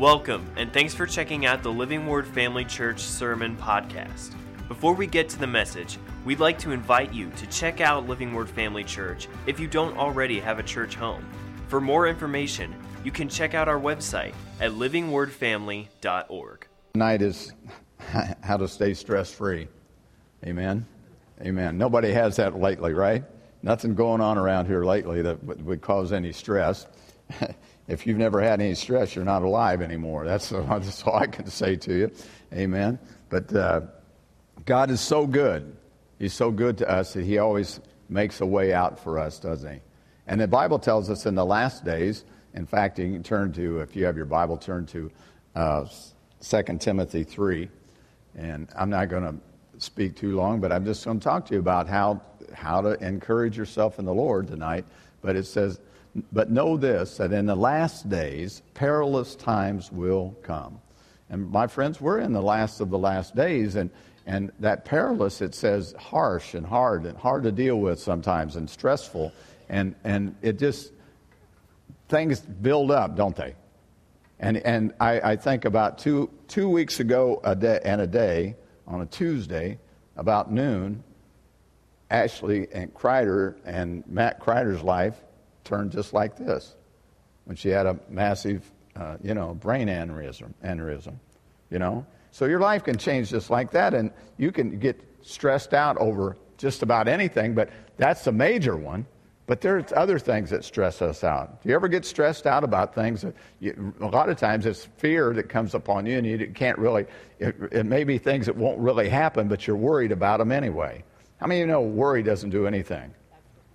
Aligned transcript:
Welcome, 0.00 0.50
and 0.56 0.72
thanks 0.72 0.94
for 0.94 1.04
checking 1.04 1.44
out 1.44 1.62
the 1.62 1.70
Living 1.70 2.06
Word 2.06 2.26
Family 2.26 2.64
Church 2.64 3.00
Sermon 3.00 3.54
Podcast. 3.54 4.34
Before 4.66 4.94
we 4.94 5.06
get 5.06 5.28
to 5.28 5.38
the 5.38 5.46
message, 5.46 5.98
we'd 6.24 6.40
like 6.40 6.58
to 6.60 6.70
invite 6.70 7.12
you 7.12 7.28
to 7.32 7.46
check 7.48 7.82
out 7.82 8.08
Living 8.08 8.32
Word 8.32 8.48
Family 8.48 8.82
Church 8.82 9.28
if 9.46 9.60
you 9.60 9.66
don't 9.66 9.94
already 9.98 10.40
have 10.40 10.58
a 10.58 10.62
church 10.62 10.94
home. 10.94 11.22
For 11.68 11.82
more 11.82 12.08
information, 12.08 12.74
you 13.04 13.10
can 13.10 13.28
check 13.28 13.52
out 13.52 13.68
our 13.68 13.78
website 13.78 14.32
at 14.58 14.70
livingwordfamily.org. 14.70 16.66
Tonight 16.94 17.20
is 17.20 17.52
how 18.42 18.56
to 18.56 18.68
stay 18.68 18.94
stress 18.94 19.34
free. 19.34 19.68
Amen. 20.46 20.86
Amen. 21.42 21.76
Nobody 21.76 22.10
has 22.12 22.36
that 22.36 22.58
lately, 22.58 22.94
right? 22.94 23.22
Nothing 23.62 23.94
going 23.94 24.22
on 24.22 24.38
around 24.38 24.64
here 24.64 24.82
lately 24.82 25.20
that 25.20 25.44
would 25.44 25.82
cause 25.82 26.10
any 26.10 26.32
stress. 26.32 26.86
if 27.90 28.06
you've 28.06 28.18
never 28.18 28.40
had 28.40 28.60
any 28.60 28.74
stress, 28.74 29.16
you're 29.16 29.24
not 29.24 29.42
alive 29.42 29.82
anymore. 29.82 30.24
That's, 30.24 30.48
that's 30.50 31.02
all 31.02 31.16
I 31.16 31.26
can 31.26 31.46
say 31.46 31.76
to 31.76 31.92
you. 31.92 32.10
Amen. 32.52 32.98
But 33.28 33.54
uh, 33.54 33.82
God 34.64 34.90
is 34.90 35.00
so 35.00 35.26
good. 35.26 35.76
He's 36.18 36.32
so 36.32 36.50
good 36.50 36.78
to 36.78 36.88
us 36.88 37.14
that 37.14 37.24
He 37.24 37.38
always 37.38 37.80
makes 38.08 38.40
a 38.40 38.46
way 38.46 38.72
out 38.72 38.98
for 38.98 39.18
us, 39.18 39.38
doesn't 39.38 39.72
He? 39.72 39.80
And 40.26 40.40
the 40.40 40.48
Bible 40.48 40.78
tells 40.78 41.10
us 41.10 41.26
in 41.26 41.34
the 41.34 41.44
last 41.44 41.84
days, 41.84 42.24
in 42.54 42.66
fact, 42.66 42.98
you 42.98 43.12
can 43.12 43.22
turn 43.22 43.52
to, 43.54 43.80
if 43.80 43.96
you 43.96 44.04
have 44.04 44.16
your 44.16 44.26
Bible, 44.26 44.56
turn 44.56 44.86
to 44.86 45.10
uh, 45.54 45.84
2 46.40 46.62
Timothy 46.78 47.24
3. 47.24 47.68
And 48.36 48.68
I'm 48.76 48.90
not 48.90 49.08
going 49.08 49.24
to 49.24 49.34
speak 49.84 50.16
too 50.16 50.36
long, 50.36 50.60
but 50.60 50.70
I'm 50.70 50.84
just 50.84 51.04
going 51.04 51.18
to 51.18 51.24
talk 51.24 51.46
to 51.46 51.54
you 51.54 51.60
about 51.60 51.88
how, 51.88 52.20
how 52.52 52.80
to 52.80 52.92
encourage 53.04 53.56
yourself 53.56 53.98
in 53.98 54.04
the 54.04 54.14
Lord 54.14 54.46
tonight. 54.46 54.84
But 55.22 55.36
it 55.36 55.46
says, 55.46 55.80
but 56.32 56.50
know 56.50 56.76
this, 56.76 57.16
that 57.18 57.32
in 57.32 57.46
the 57.46 57.54
last 57.54 58.08
days, 58.08 58.62
perilous 58.74 59.34
times 59.34 59.90
will 59.92 60.36
come. 60.42 60.80
And 61.28 61.50
my 61.50 61.66
friends, 61.66 62.00
we're 62.00 62.18
in 62.18 62.32
the 62.32 62.42
last 62.42 62.80
of 62.80 62.90
the 62.90 62.98
last 62.98 63.36
days, 63.36 63.76
and, 63.76 63.90
and 64.26 64.50
that 64.58 64.84
perilous, 64.84 65.40
it 65.40 65.54
says 65.54 65.94
harsh 65.98 66.54
and 66.54 66.66
hard 66.66 67.06
and 67.06 67.16
hard 67.16 67.44
to 67.44 67.52
deal 67.52 67.76
with 67.76 68.00
sometimes 68.00 68.56
and 68.56 68.68
stressful. 68.68 69.32
And, 69.68 69.94
and 70.02 70.34
it 70.42 70.58
just, 70.58 70.92
things 72.08 72.40
build 72.40 72.90
up, 72.90 73.16
don't 73.16 73.36
they? 73.36 73.54
And, 74.40 74.56
and 74.58 74.94
I, 74.98 75.20
I 75.32 75.36
think 75.36 75.64
about 75.64 75.98
two, 75.98 76.30
two 76.48 76.68
weeks 76.68 76.98
ago 76.98 77.40
a 77.44 77.54
day, 77.54 77.80
and 77.84 78.00
a 78.00 78.06
day, 78.06 78.56
on 78.86 79.02
a 79.02 79.06
Tuesday, 79.06 79.78
about 80.16 80.50
noon, 80.50 81.04
Ashley 82.10 82.66
and 82.72 82.92
Kreider 82.92 83.54
and 83.64 84.02
Matt 84.08 84.40
Kreider's 84.40 84.82
life 84.82 85.14
turned 85.70 85.92
just 85.92 86.12
like 86.12 86.36
this 86.36 86.74
when 87.44 87.56
she 87.56 87.68
had 87.68 87.86
a 87.86 87.98
massive, 88.08 88.70
uh, 88.96 89.16
you 89.22 89.34
know, 89.34 89.54
brain 89.54 89.88
aneurysm, 89.88 90.52
aneurysm, 90.64 91.14
you 91.70 91.78
know. 91.78 92.04
So 92.32 92.44
your 92.44 92.60
life 92.60 92.84
can 92.84 92.98
change 92.98 93.30
just 93.30 93.50
like 93.50 93.70
that, 93.70 93.94
and 93.94 94.10
you 94.36 94.52
can 94.52 94.78
get 94.78 95.00
stressed 95.22 95.72
out 95.72 95.96
over 95.98 96.36
just 96.58 96.82
about 96.82 97.08
anything, 97.08 97.54
but 97.54 97.70
that's 97.96 98.24
the 98.24 98.32
major 98.32 98.76
one. 98.76 99.06
But 99.46 99.60
there's 99.62 99.92
other 99.96 100.20
things 100.20 100.50
that 100.50 100.64
stress 100.64 101.02
us 101.02 101.24
out. 101.24 101.62
Do 101.62 101.68
you 101.70 101.74
ever 101.74 101.88
get 101.88 102.04
stressed 102.04 102.46
out 102.46 102.62
about 102.62 102.94
things? 102.94 103.24
You, 103.58 103.92
a 104.00 104.06
lot 104.06 104.28
of 104.28 104.38
times 104.38 104.64
it's 104.64 104.84
fear 104.98 105.32
that 105.34 105.48
comes 105.48 105.74
upon 105.74 106.06
you, 106.06 106.18
and 106.18 106.26
you 106.26 106.52
can't 106.54 106.78
really, 106.78 107.06
it, 107.40 107.56
it 107.72 107.86
may 107.86 108.04
be 108.04 108.18
things 108.18 108.46
that 108.46 108.56
won't 108.56 108.78
really 108.78 109.08
happen, 109.08 109.48
but 109.48 109.66
you're 109.66 109.76
worried 109.76 110.12
about 110.12 110.38
them 110.38 110.52
anyway. 110.52 111.02
How 111.38 111.46
many 111.48 111.62
of 111.62 111.66
you 111.66 111.72
know 111.72 111.80
worry 111.80 112.22
doesn't 112.22 112.50
do 112.50 112.66
anything 112.66 113.12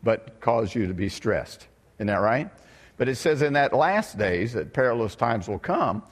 but 0.01 0.39
cause 0.39 0.73
you 0.73 0.87
to 0.87 0.93
be 0.93 1.09
stressed? 1.09 1.67
Isn't 1.97 2.07
that 2.07 2.21
right? 2.21 2.49
But 2.97 3.09
it 3.09 3.15
says 3.15 3.41
in 3.41 3.53
that 3.53 3.73
last 3.73 4.17
days 4.17 4.53
that 4.53 4.73
perilous 4.73 5.15
times 5.15 5.47
will 5.47 5.59
come, 5.59 6.03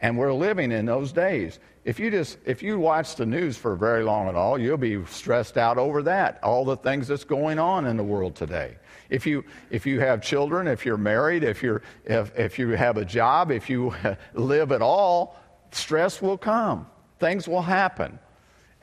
and 0.00 0.18
we're 0.18 0.32
living 0.32 0.72
in 0.72 0.86
those 0.86 1.12
days. 1.12 1.60
If 1.84 1.98
you 2.00 2.10
just 2.10 2.38
if 2.44 2.62
you 2.62 2.78
watch 2.78 3.16
the 3.16 3.26
news 3.26 3.56
for 3.56 3.76
very 3.76 4.04
long 4.04 4.28
at 4.28 4.34
all, 4.34 4.58
you'll 4.58 4.76
be 4.76 5.04
stressed 5.06 5.56
out 5.56 5.78
over 5.78 6.02
that, 6.02 6.38
all 6.42 6.64
the 6.64 6.76
things 6.76 7.08
that's 7.08 7.24
going 7.24 7.58
on 7.58 7.86
in 7.86 7.96
the 7.96 8.04
world 8.04 8.34
today. 8.34 8.76
If 9.10 9.26
you 9.26 9.44
if 9.70 9.86
you 9.86 10.00
have 10.00 10.22
children, 10.22 10.66
if 10.66 10.84
you're 10.84 10.96
married, 10.96 11.44
if 11.44 11.62
you're 11.62 11.82
if 12.04 12.36
if 12.38 12.58
you 12.58 12.70
have 12.70 12.96
a 12.96 13.04
job, 13.04 13.50
if 13.50 13.68
you 13.70 13.94
live 14.34 14.72
at 14.72 14.82
all, 14.82 15.36
stress 15.70 16.20
will 16.20 16.38
come. 16.38 16.86
Things 17.18 17.46
will 17.46 17.62
happen. 17.62 18.18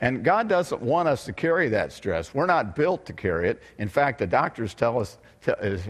And 0.00 0.24
God 0.24 0.48
doesn't 0.48 0.80
want 0.80 1.08
us 1.08 1.24
to 1.26 1.32
carry 1.32 1.68
that 1.68 1.92
stress. 1.92 2.32
We're 2.32 2.46
not 2.46 2.74
built 2.74 3.04
to 3.06 3.12
carry 3.12 3.50
it. 3.50 3.62
In 3.76 3.88
fact, 3.88 4.18
the 4.18 4.26
doctors 4.26 4.72
tell 4.72 4.98
us 4.98 5.18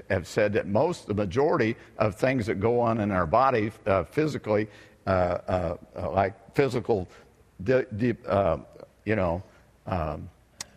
have 0.09 0.27
said 0.27 0.53
that 0.53 0.67
most, 0.67 1.07
the 1.07 1.15
majority 1.15 1.77
of 1.99 2.15
things 2.15 2.47
that 2.47 2.61
go 2.61 2.81
on 2.81 3.01
in 3.01 3.11
our 3.11 3.27
body 3.27 3.73
uh, 3.87 4.05
physically, 4.05 4.69
uh, 5.07 5.11
uh, 5.11 5.77
uh 5.97 6.11
like 6.11 6.55
physical, 6.55 7.09
uh, 7.69 8.57
you 9.05 9.17
know, 9.17 9.43
um, 9.87 10.29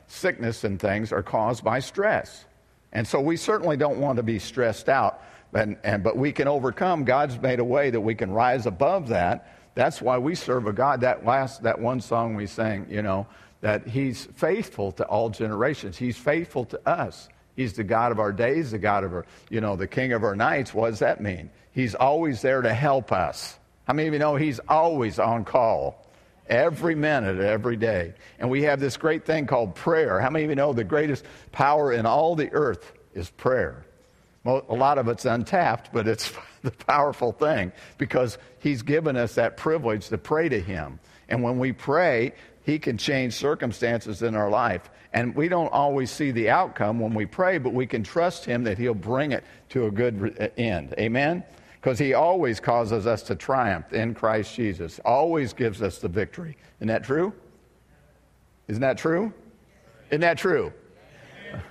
sickness 0.08 0.64
and 0.64 0.80
things, 0.80 1.12
are 1.12 1.24
caused 1.24 1.64
by 1.64 1.80
stress. 1.80 2.46
And 2.92 3.08
so 3.08 3.20
we 3.20 3.38
certainly 3.38 3.78
don't 3.78 4.00
want 4.00 4.18
to 4.18 4.24
be 4.24 4.40
stressed 4.40 4.90
out. 4.90 5.22
And, 5.54 5.78
and, 5.84 6.04
but 6.04 6.18
we 6.18 6.32
can 6.32 6.48
overcome. 6.48 7.04
God's 7.04 7.40
made 7.40 7.60
a 7.60 7.64
way 7.64 7.90
that 7.92 8.02
we 8.02 8.16
can 8.16 8.32
rise 8.32 8.66
above 8.66 9.10
that 9.10 9.54
that's 9.76 10.02
why 10.02 10.18
we 10.18 10.36
serve 10.36 10.68
a 10.68 10.74
God. 10.74 11.02
That 11.02 11.26
last, 11.26 11.64
that 11.64 11.80
one 11.80 12.02
song 12.02 12.36
we 12.36 12.46
sang, 12.46 12.88
you 12.90 13.02
know, 13.02 13.28
that 13.62 13.88
He's 13.88 14.26
faithful 14.36 14.92
to 14.94 15.06
all 15.06 15.30
generations. 15.30 15.98
He's 15.98 16.18
faithful 16.18 16.66
to 16.66 16.88
us. 16.88 17.30
He's 17.56 17.74
the 17.74 17.84
God 17.84 18.12
of 18.12 18.20
our 18.20 18.32
days, 18.32 18.72
the 18.72 18.80
God 18.80 19.04
of 19.04 19.14
our, 19.14 19.26
you 19.50 19.62
know, 19.62 19.76
the 19.76 19.88
King 19.88 20.14
of 20.14 20.24
our 20.24 20.36
nights. 20.36 20.74
What 20.74 20.90
does 20.90 21.00
that 21.00 21.22
mean? 21.22 21.50
He's 21.72 21.96
always 21.96 22.42
there 22.42 22.62
to 22.62 22.74
help 22.74 23.12
us. 23.12 23.58
How 23.86 23.94
many 23.94 24.08
of 24.08 24.14
you 24.14 24.20
know 24.20 24.36
He's 24.36 24.60
always 24.68 25.20
on 25.20 25.46
call? 25.46 26.00
Every 26.48 26.96
minute, 26.96 27.40
every 27.40 27.78
day. 27.78 28.14
And 28.38 28.50
we 28.50 28.64
have 28.64 28.80
this 28.80 28.98
great 28.98 29.26
thing 29.26 29.48
called 29.48 29.76
prayer. 29.76 30.20
How 30.20 30.30
many 30.30 30.44
of 30.46 30.50
you 30.50 30.56
know 30.56 30.74
the 30.74 30.84
greatest 30.84 31.24
power 31.52 31.94
in 31.94 32.06
all 32.06 32.36
the 32.36 32.52
earth 32.52 32.92
is 33.14 33.30
prayer? 33.30 33.86
A 34.46 34.76
lot 34.76 34.98
of 34.98 35.08
it's 35.08 35.24
untapped, 35.24 35.92
but 35.94 36.06
it's 36.08 36.34
the 36.64 36.72
powerful 36.72 37.32
thing 37.32 37.72
because 37.98 38.38
He's 38.60 38.82
given 38.82 39.16
us 39.16 39.36
that 39.36 39.58
privilege 39.58 40.10
to 40.10 40.18
pray 40.18 40.50
to 40.50 40.60
Him. 40.60 41.00
And 41.30 41.44
when 41.44 41.60
we 41.60 41.72
pray, 41.72 42.34
He 42.64 42.80
can 42.80 42.98
change 42.98 43.34
circumstances 43.34 44.22
in 44.22 44.36
our 44.36 44.50
life. 44.50 44.90
And 45.14 45.36
we 45.36 45.48
don't 45.48 45.72
always 45.72 46.10
see 46.10 46.32
the 46.32 46.50
outcome 46.50 47.00
when 47.00 47.14
we 47.14 47.26
pray, 47.26 47.58
but 47.58 47.74
we 47.74 47.86
can 47.86 48.04
trust 48.04 48.46
Him 48.46 48.64
that 48.64 48.78
He'll 48.78 48.94
bring 48.94 49.32
it 49.32 49.44
to 49.70 49.86
a 49.86 49.92
good 49.92 50.38
uh, 50.40 50.48
end. 50.58 50.96
Amen? 50.98 51.44
Because 51.80 52.00
He 52.00 52.14
always 52.14 52.60
causes 52.60 53.06
us 53.06 53.22
to 53.24 53.36
triumph 53.36 53.92
in 53.94 54.14
Christ 54.16 54.56
Jesus, 54.56 55.00
always 55.06 55.54
gives 55.54 55.82
us 55.82 56.00
the 56.00 56.08
victory. 56.08 56.58
Isn't 56.80 56.88
that 56.88 57.04
true? 57.04 57.34
Isn't 58.68 58.82
that 58.82 58.98
true? 58.98 59.34
Isn't 60.10 60.22
that 60.22 60.38
true? 60.38 60.74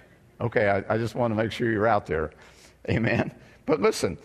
Okay, 0.40 0.68
I, 0.68 0.94
I 0.94 0.98
just 0.98 1.14
want 1.14 1.30
to 1.30 1.36
make 1.36 1.52
sure 1.52 1.70
you're 1.70 1.86
out 1.86 2.04
there. 2.04 2.32
Amen. 2.90 3.32
But 3.64 3.80
listen, 3.80 4.18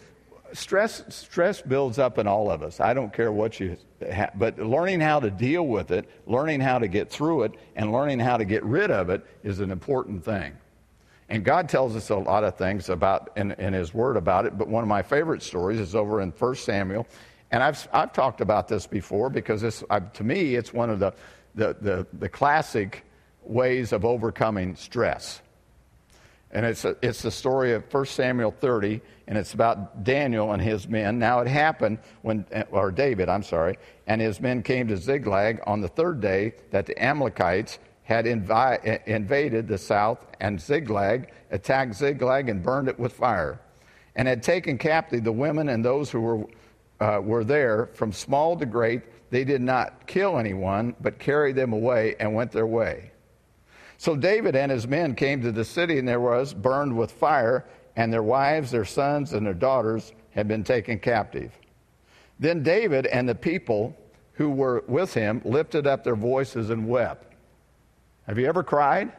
stress 0.54 1.04
stress 1.10 1.62
builds 1.62 2.00
up 2.00 2.18
in 2.18 2.28
all 2.28 2.52
of 2.52 2.64
us. 2.64 2.80
I 2.80 2.94
don't 2.94 3.14
care 3.14 3.32
what 3.32 3.60
you 3.60 3.78
ha- 4.12 4.32
but 4.36 4.60
learning 4.60 5.00
how 5.00 5.20
to 5.20 5.30
deal 5.30 5.68
with 5.68 5.92
it, 5.92 6.10
learning 6.26 6.62
how 6.62 6.80
to 6.80 6.88
get 6.88 7.10
through 7.10 7.44
it 7.44 7.54
and 7.76 7.92
learning 7.92 8.20
how 8.20 8.38
to 8.38 8.46
get 8.46 8.64
rid 8.64 8.92
of 8.92 9.10
it 9.10 9.26
is 9.44 9.60
an 9.60 9.72
important 9.72 10.24
thing. 10.24 10.54
And 11.30 11.44
God 11.44 11.68
tells 11.68 11.96
us 11.96 12.10
a 12.10 12.16
lot 12.16 12.44
of 12.44 12.58
things 12.58 12.90
about 12.90 13.32
in, 13.36 13.52
in 13.54 13.74
his 13.74 13.94
word 13.94 14.16
about 14.16 14.46
it, 14.46 14.58
but 14.58 14.68
one 14.68 14.84
of 14.84 14.88
my 14.88 15.02
favorite 15.02 15.42
stories 15.42 15.80
is 15.80 15.94
over 15.94 16.22
in 16.22 16.32
1 16.32 16.56
Samuel. 16.56 17.06
And 17.52 17.64
I've, 17.64 17.88
I've 17.92 18.14
talked 18.14 18.42
about 18.42 18.68
this 18.68 18.88
before 18.88 19.30
because 19.30 19.62
this, 19.62 19.84
I, 19.90 20.00
to 20.00 20.24
me, 20.24 20.56
it's 20.56 20.74
one 20.74 20.90
of 20.90 21.00
the, 21.00 21.14
the, 21.56 21.76
the, 21.82 22.08
the 22.14 22.30
classic 22.30 23.06
ways 23.44 23.92
of 23.94 24.06
overcoming 24.06 24.76
stress. 24.76 25.42
And 26.52 26.66
it's, 26.66 26.86
a, 26.86 26.96
it's 27.02 27.22
the 27.22 27.32
story 27.32 27.74
of 27.74 27.84
1 27.94 28.06
Samuel 28.06 28.52
30, 28.52 29.02
and 29.28 29.38
it's 29.38 29.54
about 29.54 30.04
Daniel 30.04 30.54
and 30.54 30.62
his 30.62 30.88
men. 30.88 31.20
Now 31.20 31.40
it 31.40 31.48
happened 31.48 32.00
when, 32.22 32.46
or 32.72 32.92
David, 32.92 33.28
I'm 33.28 33.44
sorry, 33.44 33.78
and 34.08 34.22
his 34.22 34.40
men 34.40 34.64
came 34.64 34.88
to 34.88 34.98
Ziklag 34.98 35.60
on 35.68 35.82
the 35.82 35.90
third 35.90 36.22
day 36.22 36.54
that 36.72 36.86
the 36.86 37.02
Amalekites 37.04 37.80
had 38.04 38.24
invi- 38.24 39.06
invaded 39.06 39.68
the 39.68 39.78
south, 39.78 40.26
and 40.40 40.62
Ziklag 40.62 41.30
attacked 41.52 41.94
Ziklag 41.94 42.48
and 42.48 42.64
burned 42.64 42.88
it 42.88 42.98
with 42.98 43.12
fire, 43.12 43.60
and 44.16 44.30
had 44.30 44.42
taken 44.42 44.78
captive 44.78 45.26
the 45.26 45.32
women 45.34 45.68
and 45.68 45.84
those 45.84 46.10
who 46.10 46.22
were, 46.22 46.46
uh, 47.02 47.20
were 47.22 47.44
there 47.44 47.88
from 47.94 48.14
small 48.14 48.56
to 48.56 48.66
great. 48.66 49.02
They 49.30 49.44
did 49.44 49.62
not 49.62 50.08
kill 50.08 50.38
anyone, 50.38 50.96
but 51.02 51.20
carried 51.20 51.58
them 51.58 51.74
away 51.74 52.16
and 52.22 52.34
went 52.34 52.54
their 52.54 52.66
way. 52.66 53.12
So 53.98 54.16
David 54.16 54.56
and 54.56 54.72
his 54.72 54.88
men 54.88 55.16
came 55.16 55.42
to 55.42 55.52
the 55.52 55.66
city, 55.66 55.98
and 55.98 56.08
there 56.08 56.20
was 56.20 56.54
burned 56.54 56.96
with 56.96 57.12
fire, 57.12 57.66
and 57.96 58.14
their 58.14 58.24
wives, 58.24 58.72
their 58.72 58.86
sons, 58.86 59.34
and 59.34 59.46
their 59.46 59.54
daughters 59.54 60.14
had 60.32 60.48
been 60.48 60.64
taken 60.64 61.00
captive. 61.00 61.52
Then 62.40 62.62
David 62.62 63.08
and 63.08 63.28
the 63.28 63.36
people 63.36 63.98
who 64.34 64.52
were 64.52 64.84
with 64.88 65.14
him 65.14 65.42
lifted 65.44 65.88
up 65.88 66.04
their 66.04 66.16
voices 66.16 66.70
and 66.70 66.88
wept. 66.88 67.34
Have 68.28 68.38
you 68.38 68.46
ever 68.46 68.62
cried? 68.62 69.12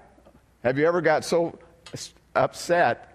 Have 0.62 0.78
you 0.78 0.86
ever 0.86 1.00
got 1.00 1.24
so 1.24 1.58
upset 2.36 3.08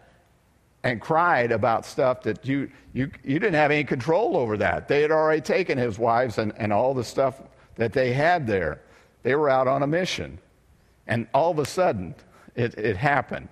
and 0.84 1.00
cried 1.00 1.52
about 1.52 1.86
stuff 1.86 2.24
that 2.24 2.46
you, 2.46 2.70
you, 2.92 3.10
you 3.24 3.40
didn't 3.40 3.54
have 3.54 3.72
any 3.72 3.86
control 3.86 4.36
over 4.36 4.58
that. 4.58 4.88
They 4.88 5.02
had 5.02 5.12
already 5.12 5.42
taken 5.42 5.78
his 5.78 5.98
wives 5.98 6.38
and, 6.38 6.52
and 6.58 6.74
all 6.74 6.94
the 6.94 7.06
stuff 7.06 7.42
that 7.76 7.94
they 7.94 8.12
had 8.12 8.46
there. 8.46 8.82
They 9.24 9.36
were 9.36 9.50
out 9.50 9.68
on 9.68 9.82
a 9.82 9.88
mission. 9.88 10.40
And 11.08 11.28
all 11.34 11.52
of 11.52 11.60
a 11.60 11.66
sudden, 11.66 12.16
it, 12.56 12.78
it 12.78 12.98
happened. 12.98 13.50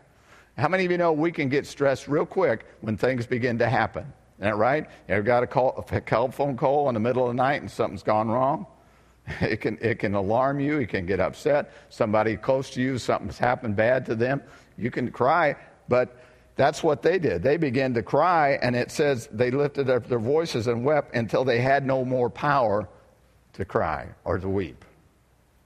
How 0.58 0.68
many 0.68 0.86
of 0.86 0.92
you 0.92 0.98
know 0.98 1.14
we 1.14 1.32
can 1.32 1.50
get 1.50 1.66
stressed 1.66 2.08
real 2.08 2.26
quick 2.26 2.66
when 2.82 2.98
things 2.98 3.26
begin 3.26 3.58
to 3.60 3.70
happen? 3.70 4.04
Isn't 4.38 4.52
that 4.52 4.58
right? 4.58 4.86
You 5.08 5.16
ever 5.16 5.24
got 5.24 5.44
a, 5.44 5.48
call, 5.48 5.86
a 5.92 6.02
telephone 6.02 6.58
call 6.58 6.88
in 6.90 6.94
the 6.94 7.00
middle 7.00 7.24
of 7.24 7.30
the 7.30 7.42
night 7.42 7.62
and 7.62 7.70
something's 7.70 8.04
gone 8.04 8.30
wrong? 8.30 8.66
It 9.40 9.62
can, 9.62 9.78
it 9.82 10.00
can 10.00 10.16
alarm 10.16 10.60
you. 10.60 10.80
You 10.80 10.88
can 10.88 11.06
get 11.06 11.20
upset. 11.20 11.72
Somebody 11.90 12.36
close 12.36 12.72
to 12.72 12.82
you, 12.82 12.98
something's 12.98 13.38
happened 13.38 13.76
bad 13.76 14.06
to 14.08 14.16
them. 14.16 14.42
You 14.78 14.90
can 14.90 15.12
cry, 15.12 15.56
but 15.88 16.18
that's 16.56 16.84
what 16.84 17.02
they 17.02 17.20
did. 17.20 17.44
They 17.44 17.58
began 17.58 17.94
to 17.94 18.04
cry, 18.04 18.60
and 18.62 18.76
it 18.76 18.92
says 18.92 19.30
they 19.32 19.52
lifted 19.52 19.90
up 19.90 20.08
their 20.08 20.20
voices 20.20 20.68
and 20.68 20.84
wept 20.84 21.16
until 21.16 21.46
they 21.46 21.60
had 21.62 21.86
no 21.86 22.04
more 22.04 22.30
power 22.30 22.90
to 23.54 23.64
cry 23.64 24.10
or 24.26 24.38
to 24.38 24.50
weep. 24.50 24.84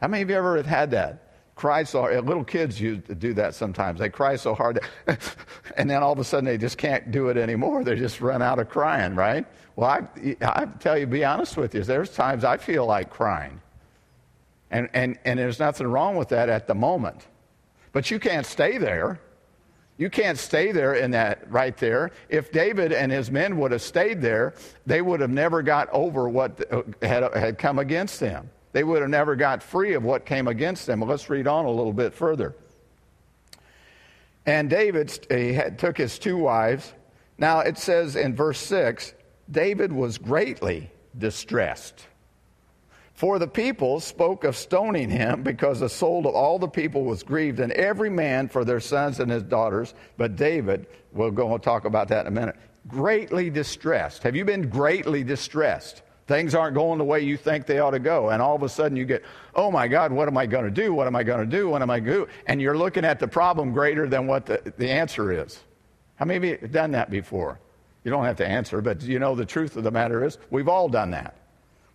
How 0.01 0.07
many 0.07 0.23
of 0.23 0.29
you 0.29 0.35
ever 0.35 0.57
have 0.57 0.65
had 0.65 0.91
that? 0.91 1.24
Cry 1.55 1.83
so 1.83 2.01
hard. 2.01 2.25
Little 2.25 2.43
kids 2.43 2.79
used 2.79 3.05
to 3.05 3.15
do 3.15 3.33
that 3.35 3.55
sometimes. 3.55 3.99
They 3.99 4.09
cry 4.09 4.35
so 4.35 4.53
hard, 4.53 4.81
and 5.77 5.89
then 5.89 6.03
all 6.03 6.11
of 6.11 6.19
a 6.19 6.23
sudden 6.23 6.45
they 6.45 6.57
just 6.57 6.77
can't 6.77 7.11
do 7.11 7.29
it 7.29 7.37
anymore. 7.37 7.83
They 7.83 7.95
just 7.95 8.19
run 8.19 8.41
out 8.41 8.59
of 8.59 8.69
crying, 8.69 9.15
right? 9.15 9.45
Well, 9.77 9.89
I, 9.89 10.35
I 10.41 10.65
tell 10.79 10.97
you, 10.97 11.07
be 11.07 11.23
honest 11.23 11.55
with 11.55 11.73
you, 11.73 11.83
there's 11.83 12.09
times 12.09 12.43
I 12.43 12.57
feel 12.57 12.85
like 12.85 13.09
crying. 13.09 13.61
And, 14.69 14.89
and, 14.93 15.17
and 15.23 15.39
there's 15.39 15.59
nothing 15.59 15.87
wrong 15.87 16.17
with 16.17 16.29
that 16.29 16.49
at 16.49 16.67
the 16.67 16.75
moment. 16.75 17.25
But 17.93 18.11
you 18.11 18.19
can't 18.19 18.45
stay 18.45 18.77
there. 18.77 19.21
You 19.97 20.09
can't 20.09 20.37
stay 20.37 20.73
there 20.73 20.95
in 20.95 21.11
that 21.11 21.49
right 21.49 21.75
there. 21.77 22.11
If 22.27 22.51
David 22.51 22.91
and 22.91 23.09
his 23.11 23.31
men 23.31 23.57
would 23.59 23.71
have 23.71 23.81
stayed 23.81 24.21
there, 24.21 24.53
they 24.85 25.01
would 25.01 25.21
have 25.21 25.29
never 25.29 25.61
got 25.61 25.87
over 25.91 26.27
what 26.27 26.61
had, 27.01 27.33
had 27.33 27.57
come 27.57 27.79
against 27.79 28.19
them. 28.19 28.49
They 28.75 28.83
would 28.83 28.99
have 28.99 29.09
never 29.09 29.37
got 29.37 29.63
free 29.63 29.93
of 29.93 30.03
what 30.03 30.25
came 30.25 30.49
against 30.49 30.85
them. 30.85 30.99
Well, 30.99 31.09
let's 31.09 31.29
read 31.29 31.47
on 31.47 31.63
a 31.63 31.71
little 31.71 31.93
bit 31.93 32.13
further. 32.13 32.57
And 34.45 34.69
David 34.69 35.17
he 35.29 35.53
had, 35.53 35.79
took 35.79 35.97
his 35.97 36.19
two 36.19 36.35
wives. 36.35 36.91
Now 37.37 37.61
it 37.61 37.77
says 37.77 38.17
in 38.17 38.35
verse 38.35 38.59
6 38.59 39.13
David 39.49 39.93
was 39.93 40.17
greatly 40.17 40.91
distressed. 41.17 42.05
For 43.13 43.39
the 43.39 43.47
people 43.47 44.01
spoke 44.01 44.43
of 44.43 44.57
stoning 44.57 45.09
him 45.09 45.41
because 45.41 45.79
the 45.79 45.87
soul 45.87 46.27
of 46.27 46.35
all 46.35 46.59
the 46.59 46.67
people 46.67 47.05
was 47.05 47.23
grieved, 47.23 47.61
and 47.61 47.71
every 47.71 48.09
man 48.09 48.49
for 48.49 48.65
their 48.65 48.81
sons 48.81 49.21
and 49.21 49.31
his 49.31 49.43
daughters. 49.43 49.93
But 50.17 50.35
David, 50.35 50.87
we'll 51.13 51.31
go 51.31 51.53
and 51.53 51.63
talk 51.63 51.85
about 51.85 52.09
that 52.09 52.25
in 52.25 52.27
a 52.27 52.35
minute, 52.41 52.57
greatly 52.89 53.49
distressed. 53.49 54.23
Have 54.23 54.35
you 54.35 54.43
been 54.43 54.67
greatly 54.67 55.23
distressed? 55.23 56.01
Things 56.27 56.55
aren't 56.55 56.73
going 56.73 56.97
the 56.97 57.05
way 57.05 57.21
you 57.21 57.37
think 57.37 57.67
they 57.67 57.79
ought 57.79 57.91
to 57.91 57.99
go. 57.99 58.29
And 58.29 58.41
all 58.41 58.55
of 58.55 58.63
a 58.63 58.69
sudden 58.69 58.97
you 58.97 59.05
get, 59.05 59.23
oh 59.53 59.69
my 59.69 59.87
God, 59.87 60.11
what 60.11 60.27
am 60.27 60.37
I 60.37 60.47
going 60.47 60.65
to 60.65 60.71
do? 60.71 60.93
What 60.93 61.05
am 61.05 61.15
I 61.15 61.23
going 61.23 61.39
to 61.39 61.57
do? 61.57 61.69
What 61.69 61.83
am 61.83 61.91
I 61.91 61.99
going 61.99 62.19
to 62.19 62.25
do? 62.25 62.31
And 62.47 62.59
you're 62.59 62.77
looking 62.77 63.05
at 63.05 63.19
the 63.19 63.27
problem 63.27 63.73
greater 63.73 64.07
than 64.07 64.25
what 64.25 64.47
the, 64.47 64.73
the 64.77 64.89
answer 64.89 65.31
is. 65.31 65.59
How 66.15 66.25
many 66.25 66.53
of 66.53 66.61
you 66.61 66.67
done 66.67 66.91
that 66.91 67.11
before? 67.11 67.59
You 68.03 68.11
don't 68.11 68.25
have 68.25 68.37
to 68.37 68.47
answer, 68.47 68.81
but 68.81 69.01
you 69.03 69.19
know 69.19 69.35
the 69.35 69.45
truth 69.45 69.75
of 69.77 69.83
the 69.83 69.91
matter 69.91 70.23
is 70.23 70.37
we've 70.49 70.67
all 70.67 70.89
done 70.89 71.11
that. 71.11 71.35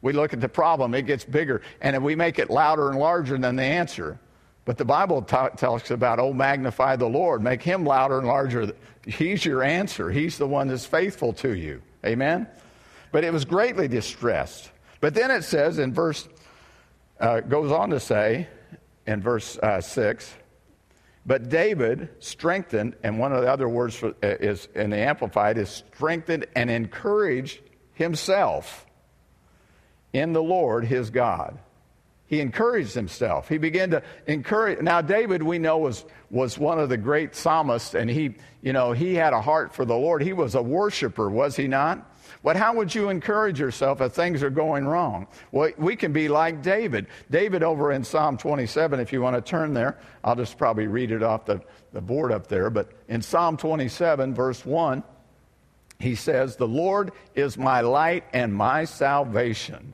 We 0.03 0.12
look 0.12 0.33
at 0.33 0.41
the 0.41 0.49
problem, 0.49 0.94
it 0.94 1.03
gets 1.03 1.25
bigger, 1.25 1.62
and 1.81 2.03
we 2.03 2.15
make 2.15 2.38
it 2.38 2.50
louder 2.50 2.91
and 2.91 2.99
larger 2.99 3.37
than 3.37 3.56
the 3.56 3.62
answer. 3.62 4.19
But 4.65 4.79
the 4.79 4.85
Bible 4.85 5.23
talks 5.23 5.91
about, 5.91 6.19
oh, 6.19 6.33
magnify 6.33 6.97
the 6.97 7.09
Lord, 7.09 7.43
make 7.43 7.62
him 7.62 7.85
louder 7.85 8.19
and 8.19 8.26
larger. 8.26 8.73
He's 9.05 9.44
your 9.44 9.62
answer, 9.62 10.11
he's 10.11 10.38
the 10.38 10.47
one 10.47 10.69
that's 10.69 10.87
faithful 10.87 11.33
to 11.35 11.55
you. 11.55 11.83
Amen? 12.05 12.47
But 13.12 13.25
it 13.25 13.33
was 13.33 13.45
greatly 13.45 13.89
distressed. 13.89 14.71
But 15.01 15.15
then 15.15 15.31
it 15.31 15.43
says 15.43 15.79
in 15.79 15.93
verse, 15.93 16.29
uh, 17.19 17.41
goes 17.41 17.73
on 17.73 17.91
to 17.91 18.01
say 18.01 18.49
in 19.07 19.21
verse 19.21 19.59
uh, 19.59 19.81
6, 19.81 20.35
but 21.27 21.49
David 21.49 22.09
strengthened, 22.19 22.97
and 23.03 23.19
one 23.19 23.33
of 23.33 23.43
the 23.43 23.53
other 23.53 23.69
words 23.69 23.95
for, 23.95 24.09
uh, 24.09 24.12
is 24.23 24.69
in 24.75 24.91
the 24.91 24.97
Amplified 24.97 25.59
is 25.59 25.85
strengthened 25.95 26.47
and 26.57 26.71
encouraged 26.71 27.61
himself 27.93 28.87
in 30.12 30.33
the 30.33 30.43
Lord 30.43 30.85
his 30.85 31.11
God. 31.11 31.59
He 32.27 32.41
encouraged 32.41 32.95
himself. 32.95 33.49
He 33.49 33.59
began 33.59 33.91
to 33.91 34.03
encourage. 34.27 34.81
Now, 34.81 35.03
David, 35.03 35.43
we 35.43 35.59
know, 35.59 35.79
was, 35.79 36.05
was 36.31 36.57
one 36.59 36.79
of 36.79 36.89
the 36.89 36.97
great 36.97 37.35
psalmists, 37.35 37.95
and 37.95 38.09
he, 38.09 38.37
you 38.62 38.73
know, 38.73 38.93
he 38.93 39.15
had 39.15 39.33
a 39.33 39.41
heart 39.41 39.75
for 39.75 39.85
the 39.85 39.97
Lord. 39.97 40.23
He 40.23 40.33
was 40.33 40.55
a 40.55 40.62
worshiper, 40.62 41.29
was 41.29 41.57
he 41.57 41.67
not? 41.67 42.10
But 42.43 42.56
how 42.56 42.75
would 42.75 42.94
you 42.94 43.09
encourage 43.09 43.61
yourself 43.61 44.00
if 44.00 44.12
things 44.12 44.43
are 44.43 44.50
going 44.50 44.87
wrong? 44.87 45.27
Well, 45.53 45.71
we 45.79 45.97
can 45.97 46.12
be 46.12 46.29
like 46.29 46.62
David. 46.62 47.06
David, 47.31 47.62
over 47.62 47.93
in 47.93 48.05
Psalm 48.05 48.37
27, 48.37 49.00
if 49.00 49.12
you 49.12 49.21
want 49.21 49.37
to 49.37 49.43
turn 49.43 49.75
there, 49.75 49.99
I'll 50.25 50.37
just 50.37 50.59
probably 50.59 50.87
read 50.87 51.11
it 51.11 51.23
off 51.23 51.47
the, 51.47 51.61
the 51.93 52.00
board 52.00 52.32
up 52.32 52.47
there. 52.47 52.71
But 52.71 52.91
in 53.09 53.23
Psalm 53.23 53.56
27, 53.56 54.35
verse 54.35 54.65
1, 54.65 55.03
he 55.99 56.15
says, 56.15 56.56
The 56.56 56.69
Lord 56.69 57.12
is 57.35 57.56
my 57.59 57.82
light 57.82 58.25
and 58.33 58.55
my 58.55 58.85
salvation. 58.85 59.93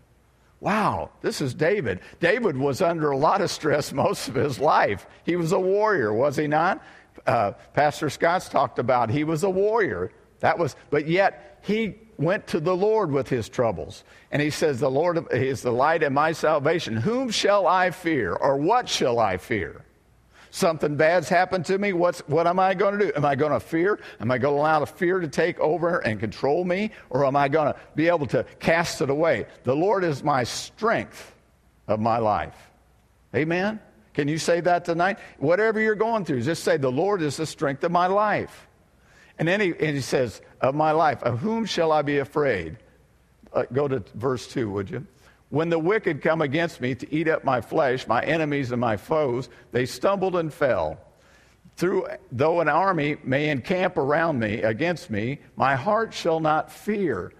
Wow, 0.60 1.10
this 1.20 1.40
is 1.40 1.52
David. 1.52 2.00
David 2.18 2.56
was 2.56 2.80
under 2.80 3.10
a 3.10 3.16
lot 3.16 3.40
of 3.40 3.50
stress 3.50 3.92
most 3.92 4.28
of 4.28 4.34
his 4.34 4.58
life. 4.58 5.06
He 5.24 5.36
was 5.36 5.52
a 5.52 5.60
warrior, 5.60 6.12
was 6.12 6.36
he 6.36 6.46
not? 6.46 6.82
Uh, 7.26 7.52
Pastor 7.74 8.10
Scott's 8.10 8.48
talked 8.48 8.78
about 8.78 9.10
he 9.10 9.24
was 9.24 9.42
a 9.42 9.50
warrior. 9.50 10.12
That 10.40 10.58
was, 10.58 10.76
but 10.90 11.06
yet 11.08 11.60
he 11.62 11.96
went 12.18 12.46
to 12.48 12.60
the 12.60 12.76
Lord 12.76 13.10
with 13.10 13.28
his 13.28 13.48
troubles. 13.48 14.04
And 14.30 14.40
he 14.40 14.50
says, 14.50 14.80
The 14.80 14.90
Lord 14.90 15.32
is 15.32 15.62
the 15.62 15.70
light 15.70 16.02
and 16.02 16.14
my 16.14 16.32
salvation. 16.32 16.96
Whom 16.96 17.30
shall 17.30 17.66
I 17.66 17.90
fear? 17.90 18.34
Or 18.34 18.56
what 18.56 18.88
shall 18.88 19.18
I 19.18 19.36
fear? 19.36 19.82
Something 20.50 20.96
bad's 20.96 21.28
happened 21.28 21.66
to 21.66 21.76
me. 21.76 21.92
What's, 21.92 22.20
what 22.20 22.46
am 22.46 22.58
I 22.58 22.72
going 22.72 22.98
to 22.98 23.06
do? 23.06 23.12
Am 23.14 23.24
I 23.24 23.34
going 23.34 23.52
to 23.52 23.60
fear? 23.60 23.98
Am 24.20 24.30
I 24.30 24.38
going 24.38 24.54
to 24.54 24.60
allow 24.60 24.80
the 24.80 24.86
fear 24.86 25.20
to 25.20 25.28
take 25.28 25.58
over 25.60 25.98
and 25.98 26.18
control 26.18 26.64
me? 26.64 26.92
Or 27.10 27.26
am 27.26 27.36
I 27.36 27.48
going 27.48 27.72
to 27.72 27.78
be 27.94 28.08
able 28.08 28.26
to 28.28 28.44
cast 28.58 29.02
it 29.02 29.10
away? 29.10 29.46
The 29.64 29.74
Lord 29.74 30.02
is 30.02 30.22
my 30.22 30.44
strength 30.44 31.34
of 31.88 32.00
my 32.00 32.18
life. 32.18 32.56
Amen? 33.34 33.80
Can 34.14 34.28
you 34.28 34.38
say 34.38 34.60
that 34.62 34.86
tonight? 34.86 35.18
Whatever 35.38 35.78
you're 35.78 35.94
going 35.94 36.24
through, 36.24 36.40
just 36.40 36.64
say, 36.64 36.78
The 36.78 36.90
Lord 36.90 37.20
is 37.20 37.36
the 37.36 37.44
strength 37.44 37.84
of 37.84 37.92
my 37.92 38.06
life. 38.06 38.66
And 39.38 39.46
then 39.46 39.60
he, 39.60 39.68
and 39.68 39.96
he 39.96 40.00
says, 40.00 40.40
Of 40.60 40.74
my 40.74 40.92
life, 40.92 41.22
of 41.22 41.38
whom 41.40 41.66
shall 41.66 41.92
I 41.92 42.02
be 42.02 42.18
afraid? 42.18 42.76
Uh, 43.52 43.64
go 43.72 43.88
to 43.88 44.02
verse 44.14 44.46
2, 44.48 44.70
would 44.70 44.90
you? 44.90 45.06
When 45.50 45.68
the 45.68 45.78
wicked 45.78 46.22
come 46.22 46.42
against 46.42 46.80
me 46.80 46.94
to 46.96 47.14
eat 47.14 47.28
up 47.28 47.44
my 47.44 47.60
flesh, 47.60 48.06
my 48.06 48.22
enemies 48.22 48.72
and 48.72 48.80
my 48.80 48.96
foes, 48.96 49.48
they 49.72 49.86
stumbled 49.86 50.36
and 50.36 50.52
fell. 50.52 50.98
Through, 51.76 52.08
though 52.32 52.60
an 52.60 52.68
army 52.68 53.16
may 53.22 53.50
encamp 53.50 53.96
around 53.98 54.38
me, 54.40 54.62
against 54.62 55.10
me, 55.10 55.38
my 55.56 55.76
heart 55.76 56.14
shall 56.14 56.40
not 56.40 56.72
fear. 56.72 57.32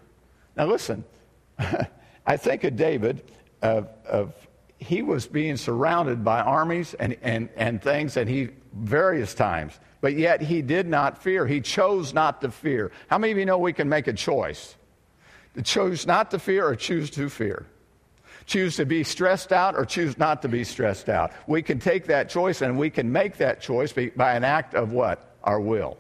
Now 0.57 0.67
listen, 0.67 1.05
I 2.27 2.37
think 2.37 2.65
of 2.65 2.77
David, 2.77 3.33
of, 3.63 3.89
of, 4.07 4.35
he 4.79 5.03
was 5.03 5.27
being 5.27 5.57
surrounded 5.57 6.23
by 6.23 6.41
armies 6.41 6.95
and, 6.95 7.17
and, 7.23 7.49
and 7.57 7.83
things, 7.83 8.17
and 8.17 8.29
he, 8.29 8.51
various 8.75 9.35
times 9.35 9.79
but 10.07 10.15
yet 10.15 10.41
he 10.41 10.63
did 10.63 10.87
not 10.87 11.21
fear. 11.21 11.49
He 11.49 11.61
chose 11.61 12.15
not 12.15 12.41
to 12.43 12.53
fear. 12.53 12.93
How 13.09 13.19
many 13.19 13.33
of 13.33 13.39
you 13.39 13.45
know 13.45 13.59
we 13.59 13.73
can 13.73 13.89
make 13.89 14.07
a 14.07 14.13
choice? 14.13 14.77
To 15.55 15.63
choose 15.63 16.07
not 16.07 16.31
to 16.31 16.39
fear 16.39 16.65
or 16.65 16.77
choose 16.77 17.11
to 17.11 17.29
fear? 17.29 17.67
Choose 18.45 18.77
to 18.77 18.87
be 18.87 19.03
stressed 19.03 19.53
out 19.53 19.75
or 19.75 19.85
choose 19.85 20.17
not 20.17 20.43
to 20.43 20.49
be 20.49 20.63
stressed 20.63 21.09
out. 21.09 21.33
We 21.49 21.61
can 21.61 21.81
take 21.81 22.07
that 22.07 22.29
choice 22.29 22.63
and 22.63 22.79
we 22.79 22.89
can 22.89 23.11
make 23.11 23.39
that 23.39 23.61
choice 23.61 23.93
by 23.93 24.37
an 24.37 24.45
act 24.45 24.77
of 24.77 24.93
what? 24.93 25.35
Our 25.43 25.59
will 25.59 25.99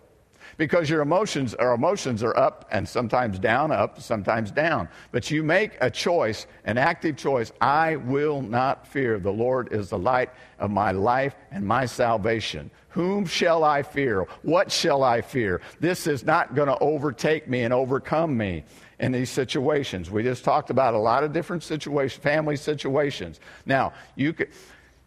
because 0.57 0.89
your 0.89 1.03
emotions 1.03 1.55
our 1.55 1.75
emotions 1.75 2.23
are 2.23 2.37
up 2.37 2.69
and 2.71 2.89
sometimes 2.89 3.39
down 3.39 3.71
up 3.71 4.01
sometimes 4.01 4.51
down. 4.51 4.89
But 5.13 5.31
you 5.31 5.43
make 5.43 5.77
a 5.81 5.91
choice 5.91 6.47
an 6.65 6.79
active 6.79 7.17
choice. 7.17 7.53
I 7.61 7.97
will 7.97 8.43
not 8.43 8.87
fear. 8.87 9.19
The 9.19 9.33
lord 9.33 9.73
is 9.73 9.91
the 9.91 9.99
light 9.99 10.31
of 10.59 10.71
my 10.71 10.93
life 10.93 11.35
and 11.51 11.67
my 11.67 11.87
salvation. 11.87 12.71
Whom 12.91 13.27
shall 13.27 13.63
i 13.63 13.83
fear? 13.83 14.27
What 14.43 14.73
shall 14.73 15.03
i 15.03 15.21
fear? 15.21 15.61
This 15.81 16.07
is 16.07 16.25
not 16.25 16.55
going 16.55 16.69
to 16.69 16.79
overtake 16.79 17.49
me 17.49 17.63
and 17.63 17.75
overcome 17.75 18.37
me 18.37 18.65
in 18.99 19.13
these 19.13 19.29
situations. 19.29 20.11
We 20.11 20.23
just 20.23 20.45
talked 20.45 20.71
about 20.71 20.95
a 20.95 20.99
lot 20.99 21.23
of 21.23 21.33
different 21.33 21.63
situations 21.63 22.23
family 22.23 22.57
situations. 22.57 23.41
Now 23.67 23.93
you 24.15 24.33
could 24.33 24.49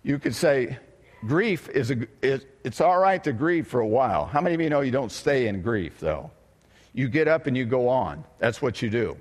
you 0.03 0.19
could 0.19 0.35
say 0.35 0.77
grief 1.27 1.69
is, 1.69 1.91
a, 1.91 2.07
is 2.21 2.45
it's 2.63 2.81
all 2.81 2.99
right 2.99 3.23
to 3.23 3.33
grieve 3.33 3.67
for 3.67 3.79
a 3.79 3.87
while. 3.87 4.25
How 4.25 4.41
many 4.41 4.55
of 4.55 4.61
you 4.61 4.69
know 4.69 4.81
you 4.81 4.91
don't 4.91 5.11
stay 5.11 5.47
in 5.47 5.61
grief, 5.61 5.99
though? 5.99 6.31
You 6.93 7.07
get 7.07 7.27
up 7.27 7.47
and 7.47 7.55
you 7.55 7.65
go 7.65 7.87
on. 7.87 8.23
That's 8.39 8.61
what 8.61 8.81
you 8.81 8.89
do. 8.89 9.17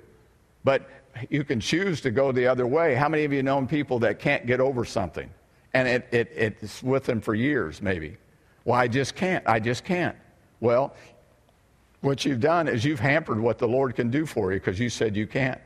But 0.63 0.89
you 1.29 1.43
can 1.43 1.59
choose 1.59 2.01
to 2.01 2.11
go 2.11 2.31
the 2.31 2.47
other 2.47 2.65
way. 2.67 2.95
How 2.95 3.09
many 3.09 3.23
of 3.25 3.33
you 3.33 3.43
know 3.43 3.65
people 3.65 3.99
that 3.99 4.19
can't 4.19 4.45
get 4.45 4.59
over 4.59 4.85
something? 4.85 5.29
And 5.73 5.87
it, 5.87 6.07
it, 6.11 6.31
it's 6.35 6.81
with 6.81 7.05
them 7.05 7.21
for 7.21 7.35
years, 7.35 7.81
maybe. 7.81 8.17
Well, 8.65 8.79
I 8.79 8.87
just 8.87 9.15
can't. 9.15 9.45
I 9.47 9.59
just 9.59 9.83
can't. 9.83 10.15
Well, 10.59 10.95
What 12.01 12.23
you've 12.25 12.39
done 12.39 12.67
is 12.67 12.85
you've 12.85 12.99
hampered 12.99 13.39
what 13.39 13.57
the 13.57 13.67
Lord 13.67 13.95
can 13.95 14.09
do 14.09 14.25
for 14.25 14.51
you 14.53 14.59
because 14.59 14.79
you 14.79 14.89
said 14.89 15.15
you 15.15 15.27
can't. 15.27 15.59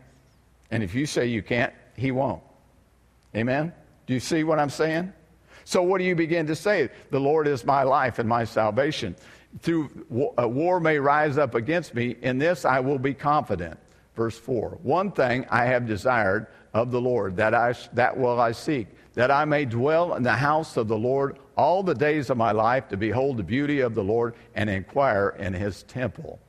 And 0.72 0.84
if 0.84 0.96
you 0.96 1.06
say 1.06 1.28
you 1.28 1.44
can't, 1.44 1.74
He 1.96 2.12
won't. 2.12 2.42
Amen? 3.36 3.72
Do 4.08 4.14
you 4.14 4.20
see 4.20 4.44
what 4.44 4.60
I'm 4.60 4.70
saying? 4.70 5.14
So, 5.66 5.82
what 5.82 6.00
do 6.00 6.04
you 6.04 6.16
begin 6.16 6.48
to 6.48 6.56
say? 6.56 6.90
The 7.10 7.20
Lord 7.20 7.48
is 7.48 7.66
my 7.66 7.84
life 7.84 8.20
and 8.20 8.28
my 8.28 8.44
salvation. 8.44 9.16
Through 9.62 10.06
war 10.10 10.80
may 10.80 10.98
rise 10.98 11.38
up 11.38 11.56
against 11.56 11.94
me, 11.94 12.16
in 12.22 12.38
this 12.38 12.66
I 12.66 12.80
will 12.80 13.00
be 13.00 13.14
confident. 13.14 13.80
Verse 14.16 14.38
4 14.38 14.80
One 14.82 15.12
thing 15.12 15.46
I 15.50 15.66
have 15.66 15.88
desired 15.88 16.48
of 16.74 16.92
the 16.92 17.02
Lord, 17.02 17.38
that, 17.38 17.54
I, 17.54 17.76
that 17.94 18.18
will 18.18 18.40
I 18.40 18.52
seek, 18.52 18.88
that 19.14 19.32
I 19.32 19.46
may 19.46 19.66
dwell 19.66 20.16
in 20.16 20.24
the 20.24 20.34
house 20.34 20.76
of 20.78 20.88
the 20.88 20.98
Lord 20.98 21.38
all 21.56 21.84
the 21.84 21.94
days 21.94 22.30
of 22.30 22.38
my 22.38 22.52
life, 22.52 22.88
to 22.90 22.98
behold 22.98 23.38
the 23.38 23.44
beauty 23.44 23.80
of 23.82 23.94
the 23.94 24.04
Lord 24.04 24.34
and 24.56 24.70
inquire 24.70 25.36
in 25.38 25.54
his 25.54 25.84
temple. 25.84 26.40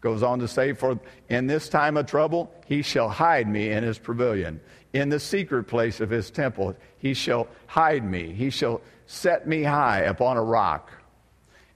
Goes 0.00 0.22
on 0.22 0.38
to 0.38 0.48
say, 0.48 0.72
For 0.72 0.98
in 1.28 1.46
this 1.46 1.68
time 1.68 1.96
of 1.96 2.06
trouble 2.06 2.52
he 2.66 2.82
shall 2.82 3.08
hide 3.08 3.48
me 3.48 3.70
in 3.70 3.82
his 3.82 3.98
pavilion. 3.98 4.60
In 4.92 5.08
the 5.08 5.20
secret 5.20 5.64
place 5.64 6.00
of 6.00 6.10
his 6.10 6.30
temple 6.30 6.76
he 6.98 7.14
shall 7.14 7.48
hide 7.66 8.04
me. 8.04 8.32
He 8.32 8.50
shall 8.50 8.80
set 9.06 9.46
me 9.48 9.62
high 9.62 10.00
upon 10.00 10.36
a 10.36 10.42
rock. 10.42 10.92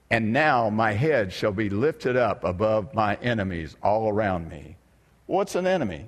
And 0.09 0.31
now 0.31 0.69
my 0.69 0.93
head 0.93 1.33
shall 1.33 1.51
be 1.51 1.69
lifted 1.69 2.15
up 2.15 2.43
above 2.43 2.93
my 2.93 3.15
enemies 3.15 3.75
all 3.81 4.07
around 4.07 4.47
me. 4.47 4.77
What's 5.25 5.55
an 5.55 5.65
enemy? 5.65 6.07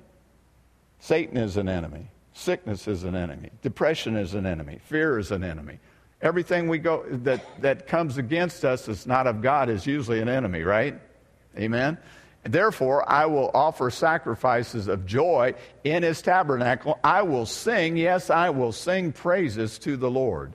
Satan 1.00 1.36
is 1.36 1.56
an 1.56 1.68
enemy. 1.68 2.08
Sickness 2.32 2.86
is 2.86 3.04
an 3.04 3.16
enemy. 3.16 3.50
Depression 3.62 4.16
is 4.16 4.34
an 4.34 4.46
enemy. 4.46 4.78
Fear 4.84 5.18
is 5.18 5.32
an 5.32 5.42
enemy. 5.42 5.80
Everything 6.22 6.68
we 6.68 6.78
go 6.78 7.04
that, 7.08 7.60
that 7.62 7.86
comes 7.86 8.18
against 8.18 8.64
us 8.64 8.88
is 8.88 9.06
not 9.06 9.26
of 9.26 9.42
God 9.42 9.68
is 9.68 9.86
usually 9.86 10.20
an 10.20 10.28
enemy, 10.28 10.62
right? 10.62 10.98
Amen. 11.58 11.98
Therefore, 12.44 13.08
I 13.10 13.26
will 13.26 13.50
offer 13.54 13.90
sacrifices 13.90 14.88
of 14.88 15.06
joy 15.06 15.54
in 15.82 16.02
his 16.02 16.22
tabernacle. 16.22 16.98
I 17.02 17.22
will 17.22 17.46
sing, 17.46 17.96
yes, 17.96 18.30
I 18.30 18.50
will 18.50 18.72
sing 18.72 19.12
praises 19.12 19.78
to 19.80 19.96
the 19.96 20.10
Lord. 20.10 20.52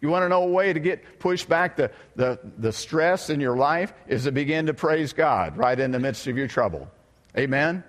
You 0.00 0.08
want 0.08 0.24
to 0.24 0.28
know 0.28 0.42
a 0.44 0.50
way 0.50 0.72
to 0.72 0.80
get 0.80 1.18
push 1.18 1.44
back 1.44 1.76
the, 1.76 1.90
the, 2.16 2.38
the 2.58 2.72
stress 2.72 3.30
in 3.30 3.40
your 3.40 3.56
life 3.56 3.92
is 4.06 4.24
to 4.24 4.32
begin 4.32 4.66
to 4.66 4.74
praise 4.74 5.12
God 5.12 5.56
right 5.56 5.78
in 5.78 5.90
the 5.90 5.98
midst 5.98 6.26
of 6.26 6.36
your 6.36 6.48
trouble. 6.48 6.88
Amen? 7.36 7.82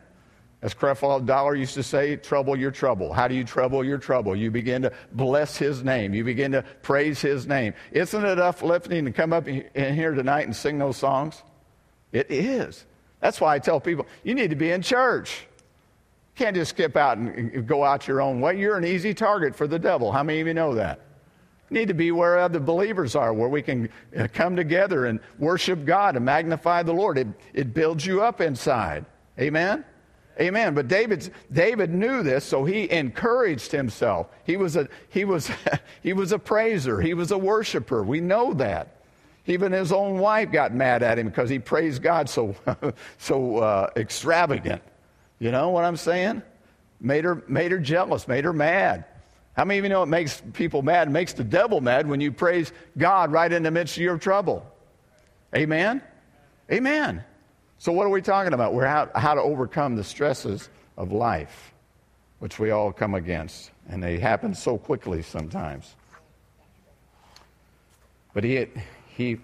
As 0.62 0.74
Creflo 0.74 1.26
Dollar 1.26 1.56
used 1.56 1.76
to 1.76 1.84
say, 1.84 2.18
trouble 2.18 2.58
your 2.58 2.72
trouble. 2.72 3.14
How 3.14 3.28
do 3.28 3.36
you 3.36 3.46
trouble 3.46 3.84
your 3.84 3.98
trouble? 3.98 4.36
You 4.36 4.52
begin 4.52 4.82
to 4.82 4.92
bless 5.14 5.56
his 5.56 5.84
name. 5.84 6.14
You 6.14 6.24
begin 6.24 6.52
to 6.52 6.64
praise 6.82 7.22
his 7.22 7.48
name. 7.48 7.74
Isn't 7.92 8.26
it 8.26 8.40
uplifting 8.40 9.06
to 9.06 9.12
come 9.12 9.32
up 9.32 9.48
in 9.48 9.96
here 9.96 10.14
tonight 10.14 10.46
and 10.46 10.56
sing 10.56 10.78
those 10.78 10.98
songs? 10.98 11.42
It 12.12 12.32
is. 12.32 12.86
That's 13.20 13.42
why 13.42 13.56
I 13.56 13.60
tell 13.60 13.80
people, 13.80 14.08
you 14.24 14.34
need 14.34 14.50
to 14.50 14.56
be 14.56 14.72
in 14.72 14.82
church. 14.82 15.46
You 16.38 16.46
can't 16.46 16.56
just 16.56 16.72
skip 16.72 16.96
out 16.96 17.18
and 17.18 17.68
go 17.68 17.84
out 17.84 18.08
your 18.08 18.22
own 18.22 18.40
way. 18.40 18.58
You're 18.60 18.78
an 18.78 18.86
easy 18.86 19.14
target 19.14 19.56
for 19.56 19.68
the 19.68 19.80
devil. 19.80 20.12
How 20.12 20.24
many 20.24 20.40
of 20.40 20.48
you 20.48 20.54
know 20.54 20.76
that? 20.76 21.02
You 21.70 21.78
need 21.78 21.90
to 21.90 21.94
be 21.94 22.12
where 22.12 22.40
other 22.40 22.60
believers 22.60 23.16
are, 23.16 23.34
where 23.34 23.50
we 23.50 23.62
can 23.62 23.90
uh, 24.18 24.28
come 24.34 24.56
together 24.56 25.06
and 25.06 25.20
worship 25.38 25.86
God 25.86 26.16
and 26.16 26.26
magnify 26.26 26.84
the 26.84 26.94
Lord. 26.94 27.18
It, 27.18 27.28
it 27.54 27.74
builds 27.74 28.06
you 28.06 28.24
up 28.24 28.42
inside. 28.42 29.06
Amen? 29.40 29.86
Amen. 30.40 30.74
But 30.74 30.88
David's, 30.88 31.30
David 31.52 31.94
knew 31.94 32.24
this, 32.24 32.46
so 32.46 32.64
he 32.64 32.90
encouraged 32.90 33.72
himself. 33.72 34.28
He 34.46 34.58
was, 34.58 34.78
a, 34.78 34.88
he, 35.10 35.26
was, 35.26 35.52
he 36.02 36.14
was 36.14 36.32
a 36.32 36.40
praiser, 36.40 37.02
he 37.02 37.14
was 37.14 37.32
a 37.32 37.38
worshiper. 37.38 38.04
We 38.04 38.22
know 38.22 38.54
that. 38.54 38.99
Even 39.50 39.72
his 39.72 39.92
own 39.92 40.20
wife 40.20 40.52
got 40.52 40.76
mad 40.76 41.02
at 41.02 41.18
him 41.18 41.28
because 41.28 41.50
he 41.50 41.58
praised 41.58 42.04
God 42.04 42.30
so, 42.30 42.56
so 43.18 43.58
uh, 43.58 43.90
extravagant. 43.96 44.84
You 45.40 45.50
know 45.50 45.70
what 45.70 45.86
I'm 45.86 45.98
saying? 45.98 46.44
Made 47.02 47.24
her, 47.24 47.44
made 47.48 47.72
her 47.72 47.80
jealous, 47.80 48.28
made 48.28 48.44
her 48.44 48.54
mad. 48.54 49.06
How 49.58 49.66
many 49.66 49.80
of 49.80 49.86
you 49.86 49.90
know 49.90 50.04
it 50.04 50.06
makes 50.06 50.44
people 50.54 50.84
mad? 50.84 51.08
It 51.08 51.12
makes 51.12 51.34
the 51.34 51.44
devil 51.44 51.82
mad 51.82 52.08
when 52.08 52.22
you 52.22 52.32
praise 52.32 52.72
God 52.96 53.32
right 53.32 53.52
in 53.52 53.64
the 53.64 53.72
midst 53.72 53.98
of 53.98 54.04
your 54.04 54.20
trouble. 54.20 54.64
Amen? 55.56 56.04
Amen. 56.72 57.24
So, 57.80 57.92
what 57.92 58.06
are 58.06 58.12
we 58.12 58.22
talking 58.22 58.54
about? 58.54 58.76
We're 58.76 58.86
how, 58.86 59.10
how 59.16 59.34
to 59.34 59.42
overcome 59.42 59.96
the 59.96 60.04
stresses 60.04 60.70
of 60.96 61.12
life, 61.12 61.74
which 62.38 62.60
we 62.60 62.70
all 62.70 62.92
come 62.92 63.16
against, 63.16 63.72
and 63.88 64.04
they 64.04 64.20
happen 64.20 64.54
so 64.54 64.78
quickly 64.78 65.24
sometimes. 65.24 65.96
But 68.34 68.44
he, 68.44 68.68
he 69.20 69.38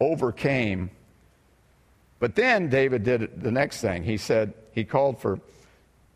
overcame. 0.00 0.88
But 2.20 2.36
then 2.36 2.70
David 2.70 3.02
did 3.02 3.42
the 3.42 3.50
next 3.50 3.80
thing. 3.80 4.04
He 4.04 4.16
said, 4.16 4.54
he 4.72 4.84
called 4.84 5.20
for 5.20 5.40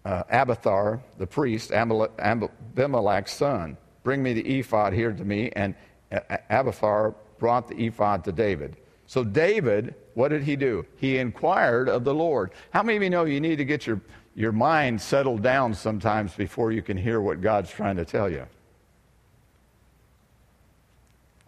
uh, 0.04 0.22
Abiathar, 0.30 1.02
the 1.18 1.26
priest, 1.26 1.72
Abimelech's 1.72 3.32
son. 3.32 3.76
Bring 4.04 4.22
me 4.22 4.32
the 4.32 4.58
ephod 4.60 4.92
here 4.92 5.12
to 5.12 5.24
me. 5.24 5.50
And 5.56 5.74
Abiathar 6.48 7.14
brought 7.38 7.68
the 7.68 7.84
ephod 7.84 8.24
to 8.24 8.32
David. 8.32 8.76
So 9.06 9.24
David, 9.24 9.96
what 10.14 10.28
did 10.28 10.44
he 10.44 10.54
do? 10.54 10.86
He 10.96 11.18
inquired 11.18 11.88
of 11.88 12.04
the 12.04 12.14
Lord. 12.14 12.52
How 12.70 12.84
many 12.84 12.96
of 12.96 13.02
you 13.02 13.10
know 13.10 13.24
you 13.24 13.40
need 13.40 13.56
to 13.56 13.64
get 13.64 13.88
your, 13.88 14.00
your 14.36 14.52
mind 14.52 15.00
settled 15.00 15.42
down 15.42 15.74
sometimes 15.74 16.32
before 16.34 16.70
you 16.70 16.80
can 16.80 16.96
hear 16.96 17.20
what 17.20 17.40
God's 17.40 17.70
trying 17.70 17.96
to 17.96 18.04
tell 18.04 18.30
you? 18.30 18.46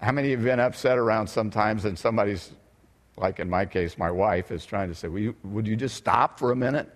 How 0.02 0.12
many 0.12 0.32
have 0.32 0.42
been 0.42 0.60
upset 0.60 0.98
around 0.98 1.28
sometimes 1.28 1.84
and 1.84 1.98
somebody's, 1.98 2.50
like 3.16 3.38
in 3.38 3.48
my 3.48 3.64
case, 3.64 3.96
my 3.96 4.10
wife 4.10 4.50
is 4.50 4.66
trying 4.66 4.88
to 4.88 4.94
say, 4.94 5.08
you, 5.08 5.34
Would 5.44 5.66
you 5.66 5.76
just 5.76 5.96
stop 5.96 6.38
for 6.38 6.50
a 6.50 6.56
minute? 6.56 6.90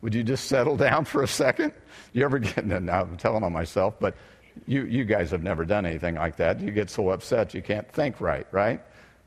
Would 0.00 0.14
you 0.14 0.22
just 0.22 0.46
settle 0.46 0.76
down 0.88 1.04
for 1.04 1.22
a 1.22 1.28
second? 1.28 1.72
You 2.12 2.24
ever 2.24 2.38
get, 2.38 2.64
now 2.66 3.02
I'm 3.02 3.16
telling 3.16 3.42
on 3.42 3.52
myself, 3.52 3.98
but 3.98 4.16
you, 4.66 4.84
you 4.84 5.04
guys 5.04 5.30
have 5.30 5.42
never 5.42 5.64
done 5.64 5.86
anything 5.86 6.14
like 6.14 6.36
that. 6.36 6.60
You 6.60 6.70
get 6.70 6.90
so 6.90 7.10
upset 7.10 7.54
you 7.54 7.62
can't 7.62 7.90
think 7.90 8.20
right, 8.20 8.46
right? 8.52 8.80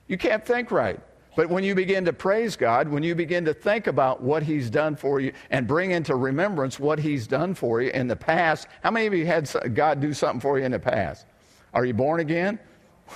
You 0.08 0.18
can't 0.18 0.46
think 0.46 0.72
right. 0.72 1.00
But 1.36 1.50
when 1.50 1.66
you 1.66 1.76
begin 1.76 2.06
to 2.06 2.14
praise 2.14 2.56
God, 2.56 2.88
when 2.88 3.04
you 3.04 3.14
begin 3.14 3.44
to 3.46 3.54
think 3.54 3.88
about 3.88 4.22
what 4.22 4.44
He's 4.44 4.70
done 4.70 4.96
for 4.96 5.20
you 5.20 5.34
and 5.50 5.68
bring 5.68 5.92
into 5.92 6.16
remembrance 6.16 6.80
what 6.80 7.00
He's 7.00 7.28
done 7.28 7.54
for 7.54 7.82
you 7.82 7.90
in 7.92 8.08
the 8.08 8.16
past, 8.16 8.68
how 8.82 8.92
many 8.92 9.06
of 9.06 9.14
you 9.14 9.26
had 9.26 9.50
God 9.74 10.00
do 10.00 10.14
something 10.14 10.40
for 10.40 10.58
you 10.58 10.66
in 10.66 10.72
the 10.72 10.80
past? 10.80 11.26
Are 11.74 11.84
you 11.84 11.94
born 11.94 12.22
again? 12.22 12.58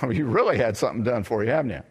Well, 0.02 0.12
you 0.16 0.26
really 0.26 0.58
had 0.58 0.76
something 0.76 1.02
done 1.02 1.24
for 1.24 1.44
you, 1.44 1.50
haven't 1.50 1.70
you? 1.70 1.82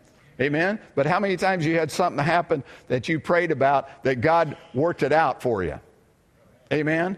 Amen? 0.42 0.80
But 0.96 1.06
how 1.06 1.20
many 1.20 1.36
times 1.36 1.66
you 1.66 1.78
had 1.78 1.92
something 1.92 2.24
happen 2.24 2.64
that 2.88 3.10
you 3.10 3.20
prayed 3.20 3.52
about 3.52 4.04
that 4.04 4.22
God 4.22 4.56
worked 4.74 5.04
it 5.04 5.12
out 5.12 5.42
for 5.42 5.64
you? 5.64 5.80
Amen? 6.72 7.18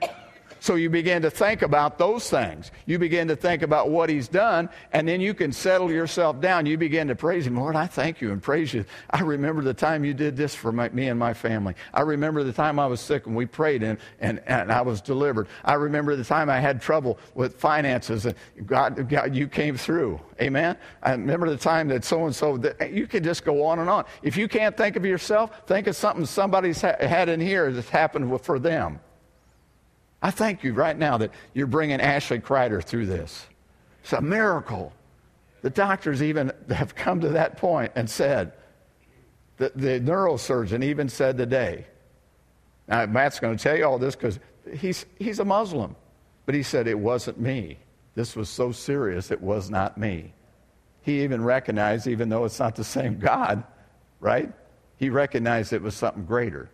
So 0.62 0.76
you 0.76 0.92
begin 0.92 1.24
to 1.24 1.32
think 1.32 1.64
about 1.64 1.98
those 1.98 2.30
things. 2.30 2.70
You 2.86 3.00
begin 3.00 3.28
to 3.30 3.36
think 3.36 3.64
about 3.64 3.90
what 3.90 4.12
he's 4.12 4.28
done, 4.28 4.70
and 4.94 5.08
then 5.08 5.20
you 5.20 5.34
can 5.34 5.52
settle 5.52 5.92
yourself 5.92 6.40
down. 6.40 6.68
You 6.68 6.78
begin 6.78 7.08
to 7.08 7.16
praise 7.16 7.48
him. 7.48 7.56
Lord, 7.56 7.76
I 7.76 7.88
thank 7.88 8.22
you 8.22 8.32
and 8.32 8.44
praise 8.44 8.72
you. 8.72 8.86
I 9.10 9.22
remember 9.22 9.64
the 9.64 9.74
time 9.74 10.06
you 10.06 10.14
did 10.14 10.38
this 10.38 10.54
for 10.54 10.72
my, 10.72 10.90
me 10.90 11.08
and 11.08 11.20
my 11.20 11.34
family. 11.34 11.74
I 11.96 12.02
remember 12.02 12.44
the 12.44 12.54
time 12.54 12.78
I 12.78 12.86
was 12.86 13.02
sick 13.02 13.26
and 13.26 13.36
we 13.36 13.48
prayed 13.48 13.82
and, 13.82 13.98
and, 14.20 14.40
and 14.46 14.72
I 14.72 14.84
was 14.84 15.02
delivered. 15.02 15.48
I 15.66 15.74
remember 15.74 16.16
the 16.16 16.24
time 16.24 16.48
I 16.48 16.60
had 16.60 16.80
trouble 16.80 17.18
with 17.34 17.56
finances 17.60 18.28
and 18.28 18.36
God, 18.64 19.10
God 19.10 19.36
you 19.36 19.48
came 19.48 19.76
through. 19.76 20.22
Amen? 20.40 20.78
I 21.02 21.14
remember 21.14 21.50
the 21.50 21.58
time 21.58 21.88
that 21.88 22.06
so 22.06 22.26
and 22.26 22.36
so, 22.36 22.62
you 22.88 23.08
can 23.08 23.24
just 23.24 23.44
go 23.44 23.66
on 23.66 23.80
and 23.80 23.90
on. 23.90 24.06
If 24.22 24.38
you 24.38 24.48
can't 24.48 24.78
think 24.78 24.96
of 24.96 25.08
yourself, 25.08 25.66
think 25.66 25.88
of 25.88 25.96
something 25.96 26.28
somebody's 26.28 26.82
had 26.82 27.30
in 27.30 27.40
here 27.40 27.72
that's 27.72 27.90
happened 27.90 28.40
for 28.44 28.60
them. 28.60 29.00
I 30.22 30.32
thank 30.32 30.64
you 30.64 30.74
right 30.74 30.98
now 30.98 31.18
that 31.18 31.32
you're 31.54 31.68
bringing 31.68 32.00
Ashley 32.00 32.40
Kreider 32.40 32.84
through 32.84 33.08
this. 33.08 33.46
It's 34.04 34.14
a 34.14 34.22
miracle. 34.22 34.94
The 35.62 35.70
doctors 35.70 36.22
even 36.22 36.52
have 36.70 36.96
come 36.96 37.22
to 37.22 37.30
that 37.30 37.58
point 37.58 37.92
and 37.96 38.10
said, 38.10 38.54
the, 39.58 39.72
the 39.76 40.00
neurosurgeon 40.00 40.84
even 40.84 41.10
said 41.10 41.38
today, 41.38 41.86
now 42.88 43.06
Matt's 43.06 43.40
going 43.40 43.58
to 43.58 43.64
tell 43.64 43.78
you 43.78 43.86
all 43.86 44.00
this 44.00 44.16
because 44.16 44.40
he's, 44.76 45.06
he's 45.20 45.40
a 45.40 45.46
Muslim, 45.46 45.96
but 46.46 46.56
he 46.56 46.64
said, 46.64 46.88
it 46.88 46.98
wasn't 46.98 47.40
me. 47.40 47.78
This 48.16 48.36
was 48.36 48.50
so 48.50 48.72
serious, 48.72 49.32
it 49.32 49.42
was 49.42 49.70
not 49.70 49.98
me. 49.98 50.34
He 51.04 51.24
even 51.24 51.44
recognized, 51.44 52.08
even 52.08 52.30
though 52.30 52.46
it's 52.46 52.60
not 52.60 52.76
the 52.76 52.84
same 52.84 53.18
God, 53.18 53.64
right? 54.20 54.52
He 54.98 55.10
recognized 55.10 55.74
it 55.74 55.82
was 55.82 55.96
something 55.96 56.26
greater. 56.26 56.70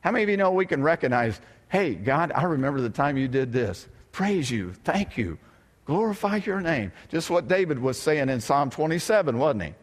How 0.00 0.10
many 0.10 0.24
of 0.24 0.28
you 0.28 0.36
know 0.36 0.50
we 0.52 0.66
can 0.66 0.82
recognize 0.82 1.40
Hey, 1.68 1.94
God, 1.94 2.32
I 2.34 2.44
remember 2.44 2.80
the 2.80 2.90
time 2.90 3.16
you 3.16 3.28
did 3.28 3.52
this. 3.52 3.88
Praise 4.12 4.50
you. 4.50 4.72
Thank 4.84 5.16
you. 5.16 5.38
Glorify 5.84 6.36
your 6.44 6.60
name. 6.60 6.92
Just 7.08 7.30
what 7.30 7.48
David 7.48 7.78
was 7.78 7.98
saying 7.98 8.28
in 8.28 8.40
Psalm 8.40 8.70
27, 8.70 9.38
wasn't 9.38 9.62
he? 9.62 9.74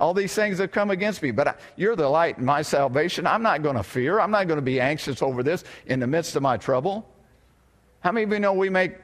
All 0.00 0.14
these 0.14 0.32
things 0.32 0.58
have 0.58 0.70
come 0.70 0.90
against 0.90 1.22
me, 1.22 1.32
but 1.32 1.48
I, 1.48 1.54
you're 1.76 1.96
the 1.96 2.08
light 2.08 2.38
in 2.38 2.44
my 2.44 2.62
salvation. 2.62 3.26
I'm 3.26 3.42
not 3.42 3.62
going 3.62 3.74
to 3.76 3.82
fear. 3.82 4.20
I'm 4.20 4.30
not 4.30 4.46
going 4.46 4.58
to 4.58 4.62
be 4.62 4.80
anxious 4.80 5.22
over 5.22 5.42
this 5.42 5.64
in 5.86 5.98
the 5.98 6.06
midst 6.06 6.36
of 6.36 6.42
my 6.42 6.56
trouble. 6.56 7.08
How 8.00 8.12
many 8.12 8.24
of 8.24 8.30
you 8.30 8.38
know 8.38 8.52
we 8.52 8.70
make, 8.70 8.94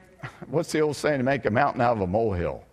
what's 0.47 0.71
the 0.71 0.79
old 0.79 0.95
saying, 0.95 1.17
to 1.17 1.23
make 1.23 1.45
a 1.45 1.51
mountain 1.51 1.81
out 1.81 1.97
of 1.97 2.01
a 2.01 2.07
molehill? 2.07 2.63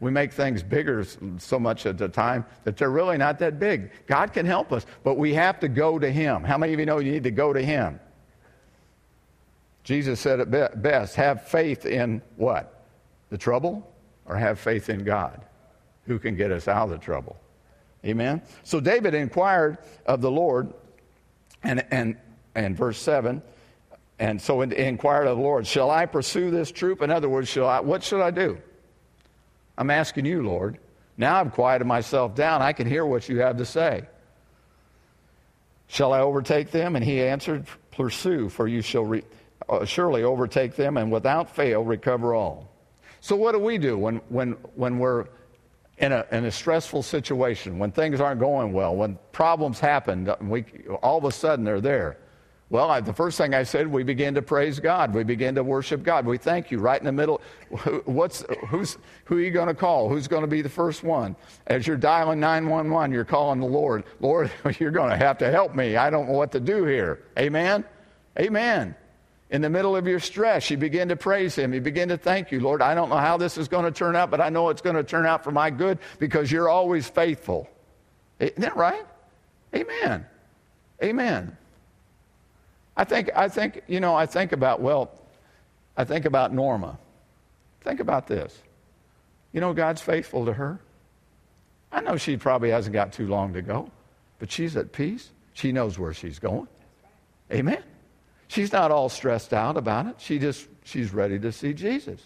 We 0.00 0.10
make 0.10 0.32
things 0.32 0.62
bigger 0.62 1.06
so 1.38 1.58
much 1.58 1.86
at 1.86 1.98
the 1.98 2.08
time 2.08 2.44
that 2.64 2.76
they're 2.76 2.90
really 2.90 3.18
not 3.18 3.38
that 3.38 3.58
big. 3.58 3.90
God 4.06 4.32
can 4.32 4.44
help 4.44 4.72
us, 4.72 4.84
but 5.02 5.16
we 5.16 5.34
have 5.34 5.60
to 5.60 5.68
go 5.68 5.98
to 5.98 6.10
Him. 6.10 6.42
How 6.42 6.58
many 6.58 6.72
of 6.72 6.80
you 6.80 6.86
know 6.86 6.98
you 6.98 7.12
need 7.12 7.24
to 7.24 7.30
go 7.30 7.52
to 7.52 7.62
Him? 7.62 8.00
Jesus 9.90 10.20
said 10.20 10.38
it 10.38 10.52
best 10.82 11.16
have 11.16 11.48
faith 11.48 11.84
in 11.84 12.22
what? 12.36 12.84
The 13.30 13.36
trouble? 13.36 13.92
Or 14.24 14.36
have 14.36 14.60
faith 14.60 14.88
in 14.88 15.02
God, 15.02 15.40
who 16.04 16.20
can 16.20 16.36
get 16.36 16.52
us 16.52 16.68
out 16.68 16.84
of 16.84 16.90
the 16.90 16.98
trouble? 16.98 17.36
Amen? 18.04 18.40
So 18.62 18.78
David 18.78 19.14
inquired 19.14 19.78
of 20.06 20.20
the 20.20 20.30
Lord, 20.30 20.72
and, 21.64 21.84
and, 21.90 22.16
and 22.54 22.76
verse 22.76 23.02
7 23.02 23.42
and 24.20 24.40
so 24.40 24.60
he 24.60 24.76
inquired 24.76 25.26
of 25.26 25.38
the 25.38 25.42
Lord, 25.42 25.66
Shall 25.66 25.90
I 25.90 26.06
pursue 26.06 26.52
this 26.52 26.70
troop? 26.70 27.02
In 27.02 27.10
other 27.10 27.28
words, 27.28 27.48
shall 27.48 27.66
I, 27.66 27.80
what 27.80 28.04
should 28.04 28.20
I 28.20 28.30
do? 28.30 28.58
I'm 29.76 29.90
asking 29.90 30.24
you, 30.24 30.44
Lord. 30.44 30.78
Now 31.16 31.40
I've 31.40 31.52
quieted 31.52 31.88
myself 31.88 32.36
down. 32.36 32.62
I 32.62 32.72
can 32.72 32.86
hear 32.86 33.04
what 33.04 33.28
you 33.28 33.40
have 33.40 33.56
to 33.56 33.64
say. 33.64 34.04
Shall 35.88 36.12
I 36.12 36.20
overtake 36.20 36.70
them? 36.70 36.94
And 36.94 37.04
he 37.04 37.20
answered, 37.22 37.66
Pursue, 37.90 38.50
for 38.50 38.68
you 38.68 38.82
shall 38.82 39.04
re- 39.04 39.22
uh, 39.22 39.24
Uh, 39.68 39.84
surely 39.84 40.22
overtake 40.22 40.74
them 40.74 40.96
and 40.96 41.12
without 41.12 41.54
fail 41.54 41.84
recover 41.84 42.34
all. 42.34 42.68
So, 43.20 43.36
what 43.36 43.52
do 43.52 43.58
we 43.58 43.78
do 43.78 43.98
when, 43.98 44.16
when, 44.28 44.52
when 44.74 44.98
we're 44.98 45.26
in 45.98 46.12
a, 46.12 46.24
in 46.32 46.46
a 46.46 46.50
stressful 46.50 47.02
situation, 47.02 47.78
when 47.78 47.92
things 47.92 48.20
aren't 48.20 48.40
going 48.40 48.72
well, 48.72 48.96
when 48.96 49.18
problems 49.32 49.78
happen, 49.78 50.28
uh, 50.28 50.36
we, 50.40 50.64
all 51.02 51.18
of 51.18 51.24
a 51.24 51.32
sudden 51.32 51.64
they're 51.64 51.80
there? 51.80 52.16
Well, 52.70 52.88
I, 52.88 53.00
the 53.00 53.12
first 53.12 53.36
thing 53.36 53.52
I 53.52 53.64
said, 53.64 53.88
we 53.88 54.04
begin 54.04 54.32
to 54.34 54.42
praise 54.42 54.78
God. 54.78 55.12
We 55.12 55.24
begin 55.24 55.56
to 55.56 55.64
worship 55.64 56.04
God. 56.04 56.24
We 56.24 56.38
thank 56.38 56.70
you 56.70 56.78
right 56.78 57.00
in 57.00 57.04
the 57.04 57.12
middle. 57.12 57.40
What's, 58.04 58.44
who's, 58.68 58.96
who 59.24 59.38
are 59.38 59.40
you 59.40 59.50
going 59.50 59.66
to 59.66 59.74
call? 59.74 60.08
Who's 60.08 60.28
going 60.28 60.42
to 60.42 60.48
be 60.48 60.62
the 60.62 60.68
first 60.68 61.02
one? 61.02 61.34
As 61.66 61.84
you're 61.84 61.96
dialing 61.96 62.38
911, 62.38 63.12
you're 63.12 63.24
calling 63.24 63.58
the 63.58 63.66
Lord. 63.66 64.04
Lord, 64.20 64.52
you're 64.78 64.92
going 64.92 65.10
to 65.10 65.16
have 65.16 65.36
to 65.38 65.50
help 65.50 65.74
me. 65.74 65.96
I 65.96 66.10
don't 66.10 66.28
know 66.28 66.34
what 66.34 66.52
to 66.52 66.60
do 66.60 66.84
here. 66.84 67.24
Amen? 67.36 67.84
Amen. 68.38 68.94
In 69.50 69.62
the 69.62 69.70
middle 69.70 69.96
of 69.96 70.06
your 70.06 70.20
stress, 70.20 70.70
you 70.70 70.76
begin 70.76 71.08
to 71.08 71.16
praise 71.16 71.56
Him. 71.56 71.74
You 71.74 71.80
begin 71.80 72.08
to 72.10 72.16
thank 72.16 72.52
you, 72.52 72.60
Lord. 72.60 72.80
I 72.82 72.94
don't 72.94 73.08
know 73.08 73.16
how 73.16 73.36
this 73.36 73.58
is 73.58 73.66
going 73.66 73.84
to 73.84 73.90
turn 73.90 74.14
out, 74.14 74.30
but 74.30 74.40
I 74.40 74.48
know 74.48 74.68
it's 74.68 74.80
going 74.80 74.96
to 74.96 75.02
turn 75.02 75.26
out 75.26 75.42
for 75.42 75.50
my 75.50 75.70
good 75.70 75.98
because 76.20 76.52
you're 76.52 76.68
always 76.68 77.08
faithful. 77.08 77.68
Isn't 78.38 78.60
that 78.60 78.76
right? 78.76 79.04
Amen. 79.74 80.24
Amen. 81.02 81.56
I 82.96 83.04
think, 83.04 83.30
I 83.34 83.48
think, 83.48 83.82
you 83.88 83.98
know, 83.98 84.14
I 84.14 84.26
think 84.26 84.52
about, 84.52 84.80
well, 84.80 85.10
I 85.96 86.04
think 86.04 86.26
about 86.26 86.52
Norma. 86.52 86.98
Think 87.80 87.98
about 88.00 88.26
this. 88.26 88.56
You 89.52 89.60
know, 89.60 89.72
God's 89.72 90.00
faithful 90.00 90.46
to 90.46 90.52
her. 90.52 90.78
I 91.90 92.02
know 92.02 92.16
she 92.16 92.36
probably 92.36 92.70
hasn't 92.70 92.92
got 92.92 93.12
too 93.12 93.26
long 93.26 93.54
to 93.54 93.62
go, 93.62 93.90
but 94.38 94.52
she's 94.52 94.76
at 94.76 94.92
peace. 94.92 95.30
She 95.54 95.72
knows 95.72 95.98
where 95.98 96.14
she's 96.14 96.38
going. 96.38 96.68
Amen. 97.52 97.82
She's 98.50 98.72
not 98.72 98.90
all 98.90 99.08
stressed 99.08 99.52
out 99.52 99.76
about 99.76 100.06
it. 100.06 100.16
She 100.18 100.40
just 100.40 100.66
she's 100.82 101.14
ready 101.14 101.38
to 101.38 101.52
see 101.52 101.72
Jesus. 101.72 102.20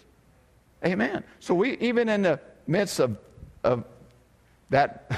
Amen. 0.83 1.23
So 1.39 1.53
we 1.53 1.77
even 1.77 2.09
in 2.09 2.23
the 2.23 2.39
midst 2.65 2.99
of 2.99 3.19
of 3.63 3.83
that 4.71 5.11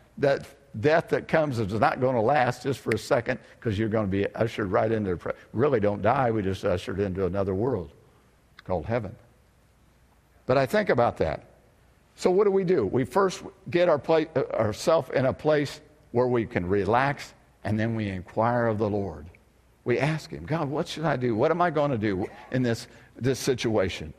that 0.18 0.46
death 0.80 1.08
that 1.08 1.26
comes 1.26 1.58
is 1.58 1.72
not 1.72 2.00
going 2.00 2.14
to 2.14 2.20
last 2.20 2.62
just 2.62 2.78
for 2.78 2.90
a 2.94 2.98
second 2.98 3.40
because 3.58 3.76
you're 3.76 3.88
going 3.88 4.06
to 4.06 4.10
be 4.10 4.32
ushered 4.36 4.68
right 4.68 4.92
into 4.92 5.16
the. 5.16 5.34
Really 5.52 5.80
don't 5.80 6.00
die. 6.00 6.30
We 6.30 6.42
just 6.42 6.64
ushered 6.64 7.00
into 7.00 7.26
another 7.26 7.56
world 7.56 7.90
called 8.62 8.86
heaven. 8.86 9.16
But 10.46 10.58
I 10.58 10.66
think 10.66 10.90
about 10.90 11.16
that. 11.16 11.42
So 12.14 12.30
what 12.30 12.44
do 12.44 12.52
we 12.52 12.62
do? 12.62 12.86
We 12.86 13.02
first 13.02 13.42
get 13.68 13.88
our 13.88 14.00
uh, 14.08 14.42
ourselves 14.52 15.10
in 15.12 15.26
a 15.26 15.32
place 15.32 15.80
where 16.12 16.28
we 16.28 16.46
can 16.46 16.68
relax, 16.68 17.34
and 17.64 17.80
then 17.80 17.96
we 17.96 18.10
inquire 18.10 18.68
of 18.68 18.78
the 18.78 18.88
Lord. 18.88 19.26
We 19.84 19.98
ask 19.98 20.30
Him, 20.30 20.44
God, 20.46 20.68
what 20.68 20.88
should 20.88 21.04
I 21.04 21.16
do? 21.16 21.34
What 21.34 21.50
am 21.50 21.60
I 21.60 21.70
going 21.70 21.90
to 21.90 21.98
do 21.98 22.26
in 22.50 22.62
this, 22.62 22.86
this 23.16 23.38
situation? 23.38 24.14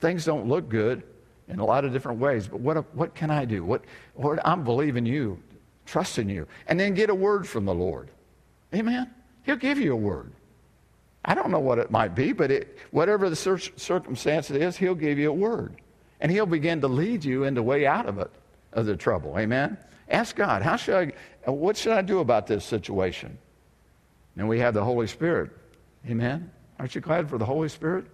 Things 0.00 0.24
don't 0.24 0.48
look 0.48 0.68
good 0.68 1.02
in 1.48 1.58
a 1.58 1.64
lot 1.64 1.84
of 1.84 1.92
different 1.92 2.20
ways, 2.20 2.48
but 2.48 2.60
what, 2.60 2.94
what 2.94 3.14
can 3.14 3.30
I 3.30 3.44
do? 3.44 3.64
What, 3.64 3.82
Lord, 4.16 4.40
I'm 4.44 4.64
believing 4.64 5.06
you 5.06 5.42
trusting 5.86 6.28
you. 6.28 6.46
And 6.66 6.78
then 6.78 6.94
get 6.94 7.10
a 7.10 7.14
word 7.14 7.46
from 7.46 7.64
the 7.64 7.74
Lord. 7.74 8.10
Amen? 8.74 9.10
He'll 9.44 9.56
give 9.56 9.78
you 9.78 9.92
a 9.92 9.96
word. 9.96 10.32
I 11.24 11.34
don't 11.34 11.50
know 11.50 11.60
what 11.60 11.78
it 11.78 11.90
might 11.90 12.14
be, 12.14 12.32
but 12.32 12.50
it, 12.50 12.78
whatever 12.90 13.30
the 13.30 13.36
circumstance 13.36 14.50
it 14.50 14.60
is, 14.60 14.76
He'll 14.76 14.94
give 14.94 15.18
you 15.18 15.30
a 15.30 15.34
word. 15.34 15.76
And 16.20 16.32
He'll 16.32 16.46
begin 16.46 16.80
to 16.80 16.88
lead 16.88 17.24
you 17.24 17.44
in 17.44 17.54
the 17.54 17.62
way 17.62 17.86
out 17.86 18.06
of 18.06 18.18
it, 18.18 18.30
of 18.72 18.86
the 18.86 18.96
trouble. 18.96 19.38
Amen? 19.38 19.76
Ask 20.08 20.36
God, 20.36 20.62
how 20.62 20.76
should 20.76 21.14
I, 21.46 21.50
what 21.50 21.76
should 21.76 21.92
I 21.92 22.02
do 22.02 22.20
about 22.20 22.46
this 22.46 22.64
situation? 22.64 23.38
And 24.36 24.48
we 24.48 24.60
have 24.60 24.74
the 24.74 24.84
Holy 24.84 25.06
Spirit. 25.06 25.50
Amen? 26.08 26.50
Aren't 26.78 26.94
you 26.94 27.00
glad 27.00 27.28
for 27.28 27.38
the 27.38 27.44
Holy 27.44 27.68
Spirit? 27.68 28.06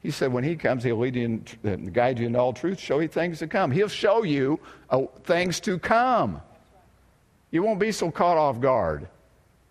He 0.00 0.10
said, 0.10 0.32
when 0.32 0.44
He 0.44 0.56
comes, 0.56 0.84
He'll 0.84 0.98
lead 0.98 1.16
you 1.16 1.42
and 1.62 1.92
guide 1.94 2.18
you 2.18 2.26
into 2.26 2.38
all 2.38 2.52
truth, 2.52 2.78
show 2.78 2.98
you 3.00 3.08
things 3.08 3.38
to 3.38 3.46
come. 3.46 3.70
He'll 3.70 3.88
show 3.88 4.22
you 4.22 4.60
uh, 4.90 5.02
things 5.22 5.60
to 5.60 5.78
come. 5.78 6.42
You 7.50 7.62
won't 7.62 7.78
be 7.78 7.92
so 7.92 8.10
caught 8.10 8.36
off 8.36 8.60
guard. 8.60 9.08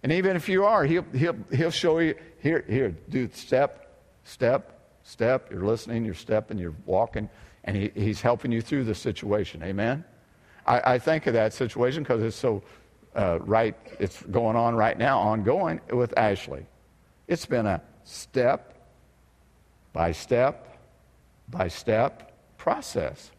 And 0.04 0.12
even 0.12 0.36
if 0.36 0.50
you 0.50 0.66
are, 0.66 0.84
he'll, 0.86 1.06
he'll, 1.14 1.36
he'll 1.52 1.72
show 1.72 2.00
you 2.00 2.16
here, 2.42 2.66
here, 2.68 2.96
do 3.10 3.30
step, 3.34 4.02
step, 4.24 4.98
step. 5.04 5.52
You're 5.52 5.66
listening, 5.66 6.04
you're 6.04 6.14
stepping, 6.14 6.58
you're 6.58 6.76
walking, 6.86 7.30
and 7.64 7.76
he, 7.76 7.92
he's 7.96 8.22
helping 8.22 8.52
you 8.52 8.62
through 8.62 8.84
the 8.84 8.96
situation. 8.96 9.64
Amen? 9.64 10.04
I, 10.66 10.94
I 10.94 11.00
think 11.00 11.28
of 11.28 11.34
that 11.34 11.54
situation 11.54 12.04
because 12.04 12.22
it's 12.22 12.36
so 12.36 12.64
uh, 13.16 13.40
right, 13.42 13.76
it's 14.00 14.22
going 14.24 14.56
on 14.56 14.76
right 14.76 14.98
now, 14.98 15.20
ongoing 15.20 15.82
with 15.92 16.18
Ashley. 16.18 16.66
It's 17.28 17.46
been 17.46 17.66
a 17.66 17.82
step 18.04 18.74
by 19.94 20.12
step 20.12 20.70
by 21.50 21.68
step 21.68 22.32
process. 22.58 23.32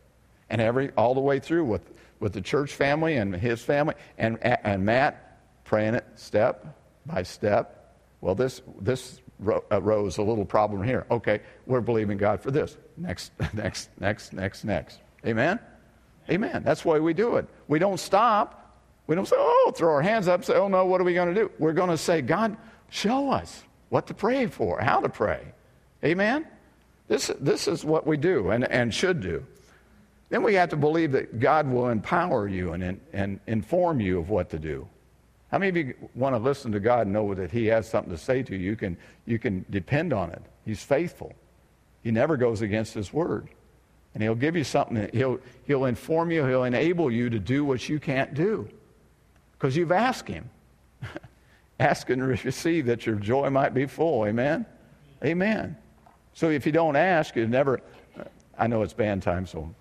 And 0.51 0.61
every 0.61 0.91
all 0.97 1.15
the 1.15 1.21
way 1.21 1.41
through 1.41 1.65
with 1.65 1.91
with 2.21 2.33
the 2.33 2.41
church 2.41 2.73
family 2.75 3.17
and 3.17 3.35
his 3.35 3.63
family, 3.63 3.95
and, 4.17 4.39
and 4.43 4.85
Matt 4.85 5.39
praying 5.65 5.95
it 5.95 6.07
step 6.15 6.67
by 7.05 7.23
step. 7.23 7.99
Well, 8.21 8.35
this, 8.35 8.63
this 8.81 9.21
arose 9.71 10.17
a 10.17 10.23
little 10.23 10.47
problem 10.47 10.83
here. 10.83 11.07
Okay, 11.11 11.41
we're 11.67 11.83
believing 11.83 12.17
God 12.17 12.41
for 12.41 12.51
this. 12.51 12.79
Next, 12.97 13.33
next, 13.53 13.91
next, 14.01 14.33
next, 14.33 14.65
next. 14.65 15.01
Amen? 15.27 15.59
Amen. 16.31 16.63
That's 16.65 16.85
why 16.85 16.99
we 16.99 17.13
do 17.13 17.37
it. 17.37 17.47
We 17.69 17.79
don't 17.79 18.01
stop. 18.01 18.64
We 19.07 19.15
don't 19.15 19.27
say, 19.27 19.37
oh, 19.39 19.73
throw 19.75 19.93
our 19.93 20.03
hands 20.03 20.29
up, 20.29 20.45
say, 20.45 20.55
oh 20.55 20.69
no, 20.69 20.87
what 20.87 21.01
are 21.01 21.05
we 21.05 21.15
going 21.15 21.35
to 21.35 21.41
do? 21.43 21.51
We're 21.59 21.75
going 21.75 21.91
to 21.91 21.99
say, 21.99 22.23
God, 22.23 22.57
show 22.89 23.31
us 23.31 23.63
what 23.91 24.07
to 24.07 24.15
pray 24.15 24.47
for, 24.47 24.81
how 24.81 25.01
to 25.01 25.09
pray. 25.09 25.43
Amen? 26.03 26.47
This, 27.09 27.31
this 27.39 27.69
is 27.69 27.85
what 27.85 28.07
we 28.07 28.17
do 28.17 28.51
and, 28.51 28.65
and 28.65 28.95
should 28.95 29.21
do. 29.21 29.45
Then 30.31 30.43
we 30.43 30.55
have 30.55 30.71
to 30.71 30.77
believe 30.77 31.13
that 31.13 31.39
God 31.39 31.69
will 31.71 31.91
empower 31.91 32.49
you 32.49 32.73
and, 32.73 32.99
and 33.13 33.41
inform 33.47 34.01
you 34.01 34.19
of 34.19 34.31
what 34.31 34.51
to 34.51 34.59
do. 34.59 34.89
How 35.51 35.59
many 35.59 35.69
of 35.69 35.77
you 35.77 35.95
want 36.15 36.35
to 36.35 36.39
listen 36.39 36.73
to 36.73 36.81
God 36.81 37.03
and 37.03 37.13
know 37.13 37.35
that 37.35 37.51
He 37.51 37.67
has 37.67 37.89
something 37.89 38.11
to 38.11 38.19
say 38.19 38.43
to 38.43 38.57
you? 38.57 38.71
You 38.71 38.77
can, 38.77 38.97
you 39.27 39.39
can 39.39 39.65
depend 39.71 40.13
on 40.13 40.31
it. 40.31 40.43
He's 40.65 40.83
faithful. 40.83 41.35
He 42.03 42.11
never 42.11 42.37
goes 42.37 42.63
against 42.63 42.95
His 42.95 43.13
word. 43.13 43.49
And 44.15 44.23
He'll 44.23 44.35
give 44.35 44.57
you 44.57 44.65
something. 44.65 45.11
He'll, 45.13 45.39
he'll 45.67 45.85
inform 45.85 46.31
you. 46.31 46.47
He'll 46.47 46.65
enable 46.65 47.11
you 47.11 47.29
to 47.29 47.39
do 47.39 47.65
what 47.65 47.89
you 47.89 48.01
can't 48.01 48.33
do 48.35 48.69
because 49.65 49.79
you've 49.79 49.93
asked 49.93 50.29
Him. 50.29 50.51
Ask 51.81 52.11
and 52.11 52.23
receive 52.23 52.85
that 52.85 53.07
your 53.07 53.15
joy 53.15 53.49
might 53.49 53.73
be 53.73 53.87
full. 53.87 54.27
Amen? 54.27 54.67
Amen. 55.25 55.75
So 56.35 56.51
if 56.51 56.67
you 56.67 56.73
don't 56.73 56.97
ask, 56.97 57.35
you 57.35 57.47
never. 57.47 57.81
I 58.59 58.67
know 58.67 58.83
it's 58.83 58.93
band 58.93 59.23
time, 59.23 59.47
so 59.47 59.75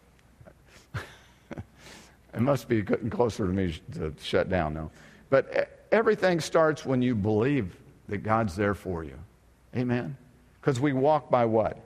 it 0.95 2.39
must 2.39 2.69
be 2.69 2.81
getting 2.81 3.09
closer 3.09 3.45
to 3.45 3.51
me 3.51 3.77
to 3.95 4.13
shut 4.21 4.49
down 4.49 4.73
now. 4.73 4.89
But 5.29 5.85
everything 5.91 6.39
starts 6.39 6.85
when 6.85 7.01
you 7.01 7.13
believe 7.13 7.75
that 8.07 8.19
God's 8.19 8.55
there 8.55 8.75
for 8.75 9.03
you. 9.03 9.19
Amen. 9.75 10.15
Because 10.61 10.79
we 10.79 10.93
walk 10.93 11.29
by 11.29 11.43
what? 11.43 11.77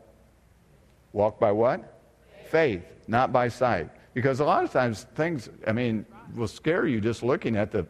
Walk 1.14 1.40
by 1.40 1.52
what? 1.52 2.00
Faith, 2.52 2.86
not 3.08 3.34
by 3.34 3.48
sight. 3.48 3.90
Because 4.14 4.40
a 4.40 4.46
lot 4.46 4.64
of 4.64 4.72
times 4.72 5.08
things, 5.16 5.50
I 5.66 5.72
mean, 5.72 6.06
will 6.36 6.48
scare 6.48 6.86
you 6.86 7.02
just 7.02 7.24
looking 7.24 7.56
at 7.56 7.72
the. 7.72 7.86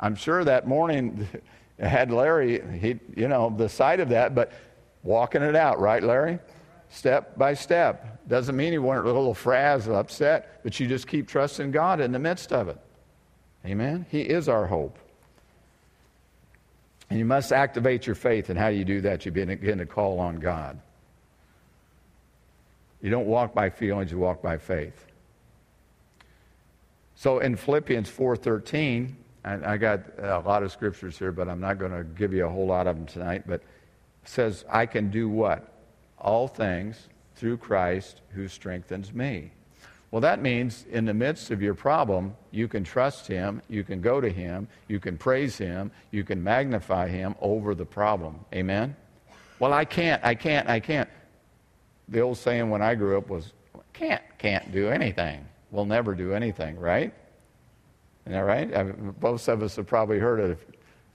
I'm 0.00 0.14
sure 0.14 0.44
that 0.44 0.66
morning 0.66 1.28
had 1.78 2.10
Larry, 2.10 2.62
he, 2.78 2.98
you 3.16 3.28
know, 3.28 3.54
the 3.56 3.68
sight 3.68 4.00
of 4.00 4.10
that, 4.10 4.34
but 4.34 4.52
walking 5.02 5.42
it 5.42 5.56
out, 5.56 5.80
right, 5.80 6.02
Larry? 6.02 6.38
Step 6.90 7.38
by 7.38 7.54
step. 7.54 8.26
Doesn't 8.28 8.54
mean 8.54 8.72
you 8.72 8.82
weren't 8.82 9.06
a 9.06 9.12
little 9.12 9.34
frazzled, 9.34 9.96
upset, 9.96 10.62
but 10.62 10.78
you 10.78 10.86
just 10.86 11.06
keep 11.06 11.26
trusting 11.26 11.70
God 11.70 12.00
in 12.00 12.12
the 12.12 12.18
midst 12.18 12.52
of 12.52 12.68
it. 12.68 12.78
Amen? 13.64 14.06
He 14.10 14.20
is 14.20 14.48
our 14.48 14.66
hope. 14.66 14.98
And 17.08 17.18
you 17.18 17.24
must 17.24 17.52
activate 17.52 18.06
your 18.06 18.14
faith. 18.14 18.50
And 18.50 18.58
how 18.58 18.70
do 18.70 18.76
you 18.76 18.84
do 18.84 19.00
that? 19.02 19.24
You 19.24 19.32
begin 19.32 19.78
to 19.78 19.86
call 19.86 20.18
on 20.18 20.36
God. 20.36 20.80
You 23.00 23.10
don't 23.10 23.26
walk 23.26 23.54
by 23.54 23.70
feelings, 23.70 24.10
you 24.10 24.18
walk 24.18 24.42
by 24.42 24.58
faith. 24.58 25.06
So 27.14 27.38
in 27.38 27.56
Philippians 27.56 28.10
4:13, 28.10 29.14
I, 29.44 29.74
I 29.74 29.76
got 29.76 30.00
a 30.18 30.40
lot 30.40 30.62
of 30.62 30.72
scriptures 30.72 31.18
here, 31.18 31.32
but 31.32 31.48
I'm 31.48 31.60
not 31.60 31.78
going 31.78 31.92
to 31.92 32.04
give 32.04 32.32
you 32.32 32.46
a 32.46 32.48
whole 32.48 32.66
lot 32.66 32.86
of 32.86 32.96
them 32.96 33.06
tonight. 33.06 33.44
But 33.46 33.62
says, 34.24 34.64
"I 34.68 34.86
can 34.86 35.10
do 35.10 35.28
what? 35.28 35.68
All 36.18 36.48
things 36.48 37.08
through 37.34 37.58
Christ 37.58 38.20
who 38.30 38.48
strengthens 38.48 39.12
me." 39.12 39.52
Well, 40.12 40.20
that 40.20 40.42
means 40.42 40.84
in 40.90 41.06
the 41.06 41.14
midst 41.14 41.50
of 41.50 41.62
your 41.62 41.72
problem, 41.72 42.36
you 42.50 42.68
can 42.68 42.84
trust 42.84 43.26
Him, 43.26 43.62
you 43.68 43.82
can 43.82 44.02
go 44.02 44.20
to 44.20 44.28
Him, 44.28 44.68
you 44.86 45.00
can 45.00 45.16
praise 45.16 45.56
Him, 45.56 45.90
you 46.10 46.22
can 46.22 46.42
magnify 46.44 47.08
Him 47.08 47.34
over 47.40 47.74
the 47.74 47.86
problem. 47.86 48.44
Amen? 48.54 48.94
Well, 49.58 49.72
I 49.72 49.86
can't, 49.86 50.22
I 50.22 50.34
can't, 50.34 50.68
I 50.68 50.80
can't. 50.80 51.08
The 52.08 52.20
old 52.20 52.36
saying 52.36 52.68
when 52.68 52.82
I 52.82 52.94
grew 52.94 53.16
up 53.16 53.30
was, 53.30 53.54
can't, 53.94 54.22
can't 54.36 54.70
do 54.70 54.90
anything. 54.90 55.46
We'll 55.72 55.86
never 55.86 56.14
do 56.14 56.34
anything, 56.34 56.78
right? 56.78 57.12
Isn't 58.26 58.32
that 58.32 58.40
right? 58.40 58.76
I 58.76 58.82
mean, 58.84 59.14
most 59.20 59.48
of 59.48 59.62
us 59.62 59.74
have 59.76 59.86
probably 59.86 60.18
heard 60.18 60.38
it. 60.38 60.58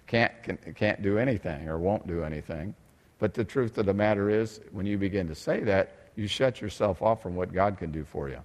Can't, 0.08 0.32
can, 0.44 0.58
can't 0.76 1.02
do 1.02 1.18
anything 1.20 1.70
or 1.70 1.78
won't 1.78 2.08
do 2.08 2.24
anything. 2.24 2.74
But 3.20 3.34
the 3.34 3.46
truth 3.46 3.78
of 3.78 3.86
the 3.86 3.94
matter 3.94 4.30
is, 4.30 4.60
when 4.72 4.86
you 4.86 4.98
begin 4.98 5.28
to 5.28 5.36
say 5.36 5.62
that, 5.62 6.10
you 6.16 6.28
shut 6.28 6.60
yourself 6.60 7.02
off 7.02 7.22
from 7.22 7.36
what 7.36 7.54
God 7.54 7.78
can 7.78 7.92
do 7.92 8.04
for 8.04 8.30
you. 8.30 8.40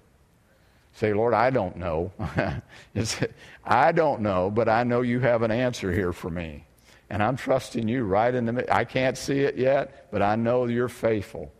Say, 0.92 1.14
Lord, 1.14 1.32
I 1.32 1.48
don't 1.48 1.76
know. 1.76 2.12
I 3.64 3.92
don't 3.92 4.20
know, 4.20 4.50
but 4.50 4.68
I 4.68 4.84
know 4.84 5.00
you 5.00 5.20
have 5.20 5.40
an 5.42 5.50
answer 5.50 5.90
here 5.90 6.12
for 6.12 6.28
me. 6.28 6.66
And 7.08 7.22
I'm 7.22 7.36
trusting 7.36 7.88
you 7.88 8.04
right 8.04 8.34
in 8.34 8.44
the 8.44 8.74
I 8.74 8.84
can't 8.84 9.16
see 9.16 9.40
it 9.40 9.56
yet, 9.56 10.10
but 10.10 10.20
I 10.20 10.36
know 10.36 10.66
you're 10.66 10.88
faithful 10.88 11.50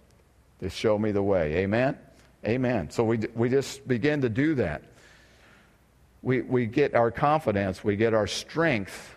to 0.61 0.69
show 0.69 0.99
me 0.99 1.13
the 1.13 1.23
way. 1.23 1.57
Amen? 1.57 1.99
Amen. 2.45 2.91
So 2.91 3.05
we, 3.05 3.19
we 3.35 3.49
just 3.49 3.87
begin 3.87 4.23
to 4.23 4.29
do 4.29 4.55
that. 4.57 4.83
We, 6.23 6.43
we 6.43 6.67
get 6.67 6.95
our 6.95 7.11
confidence, 7.11 7.83
we 7.83 7.97
get 7.97 8.15
our 8.15 8.27
strength 8.27 9.15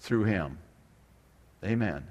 through 0.00 0.24
Him. 0.24 0.58
Amen. 1.64 2.04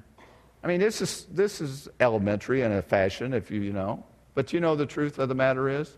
I 0.63 0.67
mean, 0.67 0.79
this 0.79 1.01
is, 1.01 1.25
this 1.25 1.59
is 1.59 1.89
elementary 1.99 2.61
in 2.61 2.71
a 2.71 2.81
fashion, 2.81 3.33
if 3.33 3.51
you, 3.51 3.61
you 3.61 3.73
know. 3.73 4.03
But 4.33 4.53
you 4.53 4.59
know 4.59 4.75
the 4.75 4.85
truth 4.85 5.19
of 5.19 5.29
the 5.29 5.35
matter 5.35 5.69
is? 5.69 5.95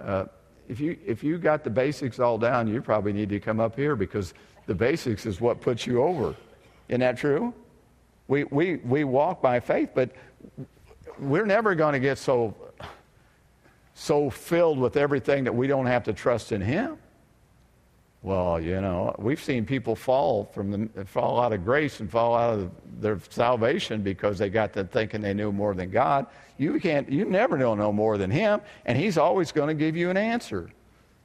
Uh, 0.00 0.24
if 0.68 0.80
you, 0.80 0.96
if 1.06 1.22
you 1.22 1.38
got 1.38 1.64
the 1.64 1.70
basics 1.70 2.18
all 2.18 2.38
down, 2.38 2.66
you 2.66 2.80
probably 2.80 3.12
need 3.12 3.28
to 3.28 3.40
come 3.40 3.60
up 3.60 3.76
here 3.76 3.94
because 3.94 4.32
the 4.66 4.74
basics 4.74 5.26
is 5.26 5.40
what 5.40 5.60
puts 5.60 5.86
you 5.86 6.02
over. 6.02 6.34
Isn't 6.88 7.00
that 7.00 7.18
true? 7.18 7.52
We, 8.28 8.44
we, 8.44 8.76
we 8.76 9.04
walk 9.04 9.42
by 9.42 9.60
faith, 9.60 9.90
but 9.94 10.10
we're 11.18 11.46
never 11.46 11.74
going 11.74 11.92
to 11.92 12.00
get 12.00 12.18
so, 12.18 12.54
so 13.94 14.30
filled 14.30 14.78
with 14.78 14.96
everything 14.96 15.44
that 15.44 15.54
we 15.54 15.66
don't 15.66 15.86
have 15.86 16.04
to 16.04 16.12
trust 16.12 16.52
in 16.52 16.60
Him. 16.60 16.98
Well, 18.22 18.60
you 18.60 18.80
know, 18.80 19.14
we've 19.18 19.42
seen 19.42 19.66
people 19.66 19.96
fall 19.96 20.44
from 20.54 20.88
the 20.94 21.04
fall 21.04 21.40
out 21.40 21.52
of 21.52 21.64
grace 21.64 21.98
and 21.98 22.08
fall 22.08 22.36
out 22.36 22.58
of 22.58 22.70
their 23.00 23.18
salvation 23.30 24.02
because 24.02 24.38
they 24.38 24.48
got 24.48 24.72
to 24.74 24.84
thinking 24.84 25.20
they 25.20 25.34
knew 25.34 25.50
more 25.50 25.74
than 25.74 25.90
God. 25.90 26.26
You 26.56 26.78
can't, 26.78 27.10
you 27.10 27.24
never 27.24 27.58
know 27.58 27.74
no 27.74 27.92
more 27.92 28.18
than 28.18 28.30
Him, 28.30 28.60
and 28.86 28.96
He's 28.96 29.18
always 29.18 29.50
going 29.50 29.68
to 29.68 29.74
give 29.74 29.96
you 29.96 30.08
an 30.08 30.16
answer. 30.16 30.70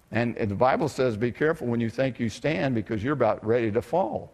And, 0.10 0.36
the 0.38 0.56
Bible 0.56 0.90
says, 0.90 1.18
"Be 1.18 1.32
careful 1.32 1.68
when 1.68 1.80
you 1.80 1.90
think 1.90 2.20
you 2.20 2.30
stand, 2.30 2.74
because 2.74 3.04
you're 3.04 3.14
about 3.14 3.46
ready 3.46 3.72
to 3.72 3.82
fall." 3.82 4.32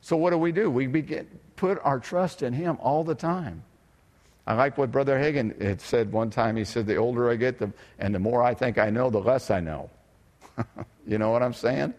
So 0.00 0.16
what 0.16 0.30
do 0.30 0.38
we 0.38 0.50
do? 0.50 0.70
We 0.70 0.88
begin 0.88 1.28
put 1.54 1.78
our 1.84 2.00
trust 2.00 2.42
in 2.42 2.52
Him 2.52 2.78
all 2.80 3.04
the 3.04 3.14
time. 3.14 3.62
I 4.46 4.54
like 4.54 4.76
what 4.76 4.90
Brother 4.90 5.18
Hagin 5.18 5.60
had 5.62 5.80
said 5.80 6.10
one 6.10 6.30
time. 6.30 6.56
He 6.56 6.64
said, 6.64 6.86
"The 6.86 6.96
older 6.96 7.30
I 7.30 7.36
get, 7.36 7.58
the, 7.58 7.72
and 7.98 8.14
the 8.14 8.18
more 8.18 8.42
I 8.42 8.54
think 8.54 8.78
I 8.78 8.90
know, 8.90 9.10
the 9.10 9.20
less 9.20 9.50
I 9.50 9.60
know." 9.60 9.90
you 11.06 11.18
know 11.18 11.30
what 11.30 11.42
I'm 11.42 11.54
saying? 11.54 11.94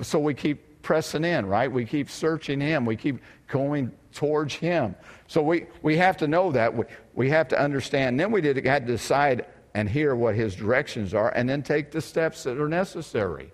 So 0.00 0.18
we 0.18 0.34
keep 0.34 0.82
pressing 0.82 1.24
in, 1.24 1.46
right? 1.46 1.70
We 1.70 1.84
keep 1.84 2.10
searching 2.10 2.60
Him. 2.60 2.84
We 2.84 2.96
keep 2.96 3.20
going 3.48 3.92
towards 4.12 4.54
Him. 4.54 4.94
So 5.26 5.42
we, 5.42 5.66
we 5.82 5.96
have 5.96 6.16
to 6.18 6.26
know 6.26 6.52
that. 6.52 6.74
We, 6.74 6.84
we 7.14 7.30
have 7.30 7.48
to 7.48 7.60
understand. 7.60 8.18
Then 8.18 8.32
we 8.32 8.40
did, 8.40 8.64
had 8.64 8.86
to 8.86 8.92
decide 8.92 9.46
and 9.74 9.88
hear 9.88 10.14
what 10.14 10.34
His 10.34 10.54
directions 10.54 11.14
are 11.14 11.30
and 11.30 11.48
then 11.48 11.62
take 11.62 11.90
the 11.90 12.00
steps 12.00 12.42
that 12.44 12.58
are 12.58 12.68
necessary. 12.68 13.50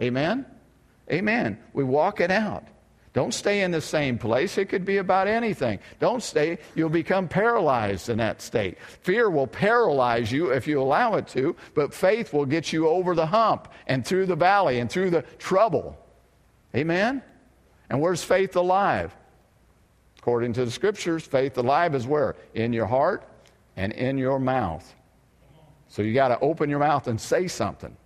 Amen? 0.00 0.46
Amen. 1.10 1.58
We 1.72 1.84
walk 1.84 2.20
it 2.20 2.30
out. 2.30 2.64
Don't 3.12 3.34
stay 3.34 3.62
in 3.62 3.72
the 3.72 3.80
same 3.80 4.18
place. 4.18 4.56
It 4.56 4.68
could 4.68 4.84
be 4.84 4.98
about 4.98 5.26
anything. 5.26 5.80
Don't 5.98 6.22
stay. 6.22 6.58
You'll 6.76 6.88
become 6.88 7.26
paralyzed 7.26 8.08
in 8.08 8.18
that 8.18 8.40
state. 8.40 8.78
Fear 9.02 9.30
will 9.30 9.48
paralyze 9.48 10.30
you 10.30 10.50
if 10.50 10.68
you 10.68 10.80
allow 10.80 11.14
it 11.16 11.26
to, 11.28 11.56
but 11.74 11.92
faith 11.92 12.32
will 12.32 12.46
get 12.46 12.72
you 12.72 12.88
over 12.88 13.16
the 13.16 13.26
hump 13.26 13.66
and 13.88 14.06
through 14.06 14.26
the 14.26 14.36
valley 14.36 14.78
and 14.78 14.88
through 14.88 15.10
the 15.10 15.22
trouble. 15.38 15.98
Amen? 16.74 17.20
And 17.88 18.00
where's 18.00 18.22
faith 18.22 18.54
alive? 18.54 19.12
According 20.20 20.52
to 20.52 20.64
the 20.64 20.70
scriptures, 20.70 21.24
faith 21.24 21.58
alive 21.58 21.96
is 21.96 22.06
where? 22.06 22.36
In 22.54 22.72
your 22.72 22.86
heart 22.86 23.24
and 23.76 23.92
in 23.92 24.18
your 24.18 24.38
mouth. 24.38 24.94
So 25.88 26.02
you 26.02 26.14
got 26.14 26.28
to 26.28 26.38
open 26.38 26.70
your 26.70 26.78
mouth 26.78 27.08
and 27.08 27.20
say 27.20 27.48
something. 27.48 27.96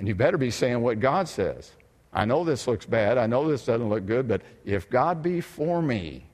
And 0.00 0.08
you 0.08 0.16
better 0.16 0.38
be 0.38 0.50
saying 0.50 0.80
what 0.80 0.98
God 0.98 1.28
says. 1.28 1.70
I 2.12 2.24
know 2.24 2.44
this 2.44 2.66
looks 2.66 2.86
bad. 2.86 3.18
I 3.18 3.26
know 3.26 3.48
this 3.48 3.64
doesn't 3.64 3.88
look 3.88 4.06
good, 4.06 4.26
but 4.26 4.42
if 4.64 4.90
God 4.90 5.22
be 5.22 5.40
for 5.40 5.80
me, 5.80 6.24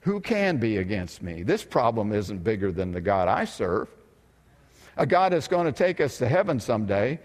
who 0.00 0.20
can 0.20 0.58
be 0.58 0.76
against 0.76 1.22
me? 1.22 1.42
This 1.42 1.64
problem 1.64 2.12
isn't 2.12 2.44
bigger 2.44 2.70
than 2.70 2.92
the 2.92 3.00
God 3.00 3.26
I 3.26 3.44
serve. 3.44 3.88
A 4.96 5.06
God 5.06 5.32
that's 5.32 5.48
going 5.48 5.66
to 5.66 5.72
take 5.72 6.00
us 6.00 6.18
to 6.18 6.28
heaven 6.28 6.60
someday 6.60 7.18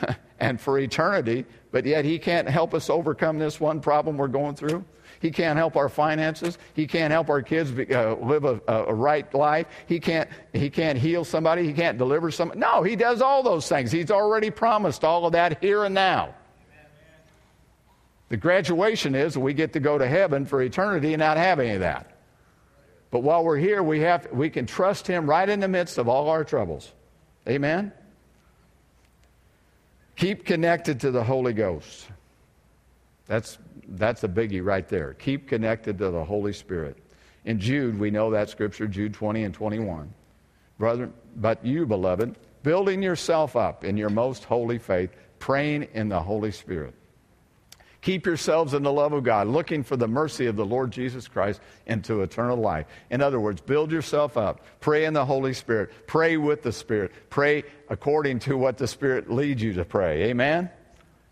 and 0.40 0.60
for 0.60 0.78
eternity, 0.78 1.44
but 1.72 1.84
yet 1.84 2.04
He 2.04 2.18
can't 2.18 2.48
help 2.48 2.74
us 2.74 2.90
overcome 2.90 3.38
this 3.38 3.58
one 3.58 3.80
problem 3.80 4.16
we're 4.16 4.28
going 4.28 4.54
through. 4.54 4.84
He 5.18 5.30
can't 5.30 5.56
help 5.56 5.76
our 5.76 5.88
finances. 5.88 6.58
He 6.74 6.86
can't 6.86 7.10
help 7.10 7.30
our 7.30 7.42
kids 7.42 7.70
be, 7.70 7.92
uh, 7.92 8.16
live 8.16 8.44
a, 8.44 8.60
a, 8.68 8.94
right 8.94 9.32
life. 9.34 9.66
He 9.86 9.98
can't, 9.98 10.28
he 10.52 10.68
can't 10.68 10.98
heal 10.98 11.24
somebody. 11.24 11.64
He 11.64 11.72
can't 11.72 11.96
deliver 11.96 12.30
somebody. 12.30 12.60
No, 12.60 12.82
He 12.82 12.96
does 12.96 13.22
all 13.22 13.42
those 13.42 13.66
things. 13.68 13.90
He's 13.90 14.10
already 14.10 14.50
promised 14.50 15.04
all 15.04 15.26
of 15.26 15.32
that 15.32 15.62
here 15.62 15.84
and 15.84 15.94
now. 15.94 16.34
The 18.28 18.36
graduation 18.36 19.14
is 19.14 19.38
we 19.38 19.54
get 19.54 19.72
to 19.74 19.80
go 19.80 19.98
to 19.98 20.06
heaven 20.06 20.46
for 20.46 20.62
eternity 20.62 21.12
and 21.12 21.20
not 21.20 21.36
have 21.36 21.60
any 21.60 21.70
of 21.70 21.80
that. 21.80 22.16
But 23.10 23.20
while 23.20 23.44
we're 23.44 23.56
here, 23.56 23.82
we, 23.82 24.00
have, 24.00 24.26
we 24.32 24.50
can 24.50 24.66
trust 24.66 25.06
Him 25.06 25.30
right 25.30 25.48
in 25.48 25.60
the 25.60 25.68
midst 25.68 25.96
of 25.98 26.08
all 26.08 26.28
our 26.28 26.44
troubles. 26.44 26.92
Amen? 27.48 27.92
Keep 30.16 30.44
connected 30.44 31.00
to 31.00 31.10
the 31.10 31.22
Holy 31.22 31.52
Ghost. 31.52 32.08
That's, 33.26 33.58
that's 33.88 34.24
a 34.24 34.28
biggie 34.28 34.64
right 34.64 34.88
there. 34.88 35.14
Keep 35.14 35.48
connected 35.48 35.98
to 35.98 36.10
the 36.10 36.24
Holy 36.24 36.52
Spirit. 36.52 36.96
In 37.44 37.60
Jude, 37.60 37.98
we 37.98 38.10
know 38.10 38.30
that 38.32 38.50
scripture, 38.50 38.88
Jude 38.88 39.14
20 39.14 39.44
and 39.44 39.54
21. 39.54 40.12
Brother, 40.78 41.10
but 41.36 41.64
you, 41.64 41.86
beloved, 41.86 42.36
building 42.62 43.02
yourself 43.02 43.54
up 43.54 43.84
in 43.84 43.96
your 43.96 44.10
most 44.10 44.44
holy 44.44 44.78
faith, 44.78 45.10
praying 45.38 45.84
in 45.94 46.08
the 46.08 46.20
Holy 46.20 46.50
Spirit. 46.50 46.94
Keep 48.06 48.24
yourselves 48.24 48.72
in 48.72 48.84
the 48.84 48.92
love 48.92 49.12
of 49.12 49.24
God, 49.24 49.48
looking 49.48 49.82
for 49.82 49.96
the 49.96 50.06
mercy 50.06 50.46
of 50.46 50.54
the 50.54 50.64
Lord 50.64 50.92
Jesus 50.92 51.26
Christ 51.26 51.60
into 51.86 52.22
eternal 52.22 52.56
life. 52.56 52.86
In 53.10 53.20
other 53.20 53.40
words, 53.40 53.60
build 53.60 53.90
yourself 53.90 54.36
up. 54.36 54.64
Pray 54.78 55.06
in 55.06 55.12
the 55.12 55.24
Holy 55.24 55.52
Spirit. 55.52 55.90
Pray 56.06 56.36
with 56.36 56.62
the 56.62 56.70
Spirit. 56.70 57.10
Pray 57.30 57.64
according 57.88 58.38
to 58.38 58.56
what 58.56 58.78
the 58.78 58.86
Spirit 58.86 59.28
leads 59.28 59.60
you 59.60 59.72
to 59.72 59.84
pray. 59.84 60.22
Amen? 60.30 60.70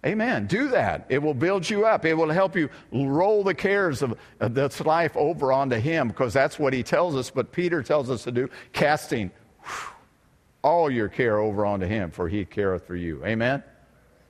Amen. 0.05 0.49
Do 0.49 0.67
that. 0.71 1.07
It 1.11 1.23
will 1.23 1.33
build 1.33 1.71
you 1.71 1.87
up. 1.87 2.05
It 2.05 2.15
will 2.15 2.31
help 2.31 2.57
you 2.57 2.69
roll 2.91 3.45
the 3.45 3.55
cares 3.55 4.03
of 4.03 4.19
this 4.41 4.81
life 4.81 5.17
over 5.17 5.53
onto 5.53 5.77
Him 5.77 6.09
because 6.09 6.33
that's 6.33 6.59
what 6.59 6.73
He 6.73 6.83
tells 6.83 7.15
us. 7.15 7.31
But 7.31 7.53
Peter 7.53 7.85
tells 7.85 8.11
us 8.11 8.25
to 8.25 8.33
do 8.33 8.51
casting 8.73 9.31
all 10.65 10.91
your 10.91 11.09
care 11.09 11.39
over 11.39 11.65
onto 11.65 11.87
Him, 11.87 12.11
for 12.11 12.29
He 12.29 12.45
careth 12.45 12.85
for 12.85 12.97
you. 12.97 13.25
Amen? 13.25 13.63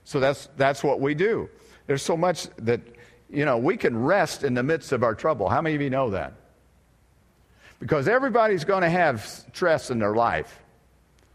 So 0.05 0.21
that's, 0.21 0.51
that's 0.59 0.85
what 0.85 1.01
we 1.01 1.15
do. 1.15 1.49
There's 1.87 2.03
so 2.03 2.17
much 2.17 2.49
that, 2.59 2.81
you 3.29 3.45
know, 3.45 3.59
we 3.59 3.77
can 3.77 3.97
rest 3.97 4.45
in 4.45 4.55
the 4.55 4.63
midst 4.63 4.93
of 4.93 5.03
our 5.03 5.15
trouble. 5.15 5.49
How 5.49 5.61
many 5.61 5.75
of 5.75 5.83
you 5.83 5.91
know 5.91 6.11
that? 6.11 6.35
Because 7.81 8.09
everybody's 8.09 8.65
going 8.65 8.83
to 8.83 8.91
have 8.91 9.27
stress 9.27 9.91
in 9.91 9.99
their 9.99 10.15
life, 10.15 10.63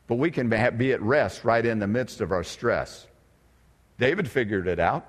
but 0.07 0.15
we 0.15 0.31
can 0.31 0.49
be 0.49 0.91
at 0.91 1.01
rest 1.01 1.43
right 1.43 1.65
in 1.65 1.79
the 1.79 1.87
midst 1.87 2.21
of 2.21 2.31
our 2.31 2.43
stress. 2.43 3.05
David 3.99 4.27
figured 4.27 4.67
it 4.67 4.79
out. 4.79 5.05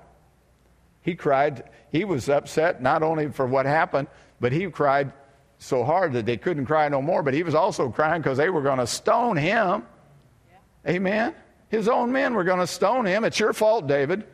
He 1.01 1.15
cried, 1.15 1.63
he 1.91 2.05
was 2.05 2.29
upset 2.29 2.81
not 2.81 3.01
only 3.01 3.31
for 3.31 3.47
what 3.47 3.65
happened, 3.65 4.07
but 4.39 4.51
he 4.51 4.69
cried 4.69 5.13
so 5.57 5.83
hard 5.83 6.13
that 6.13 6.25
they 6.25 6.37
couldn't 6.37 6.65
cry 6.65 6.89
no 6.89 7.01
more, 7.01 7.23
but 7.23 7.33
he 7.33 7.41
was 7.43 7.55
also 7.55 7.89
crying 7.89 8.21
because 8.21 8.37
they 8.37 8.49
were 8.49 8.61
going 8.61 8.79
to 8.79 8.87
stone 8.87 9.37
him. 9.37 9.85
Yeah. 10.85 10.91
Amen? 10.91 11.35
His 11.69 11.87
own 11.87 12.11
men 12.11 12.33
were 12.33 12.43
going 12.43 12.59
to 12.59 12.67
stone 12.67 13.05
him. 13.05 13.23
It's 13.23 13.39
your 13.39 13.53
fault, 13.53 13.87
David. 13.87 14.25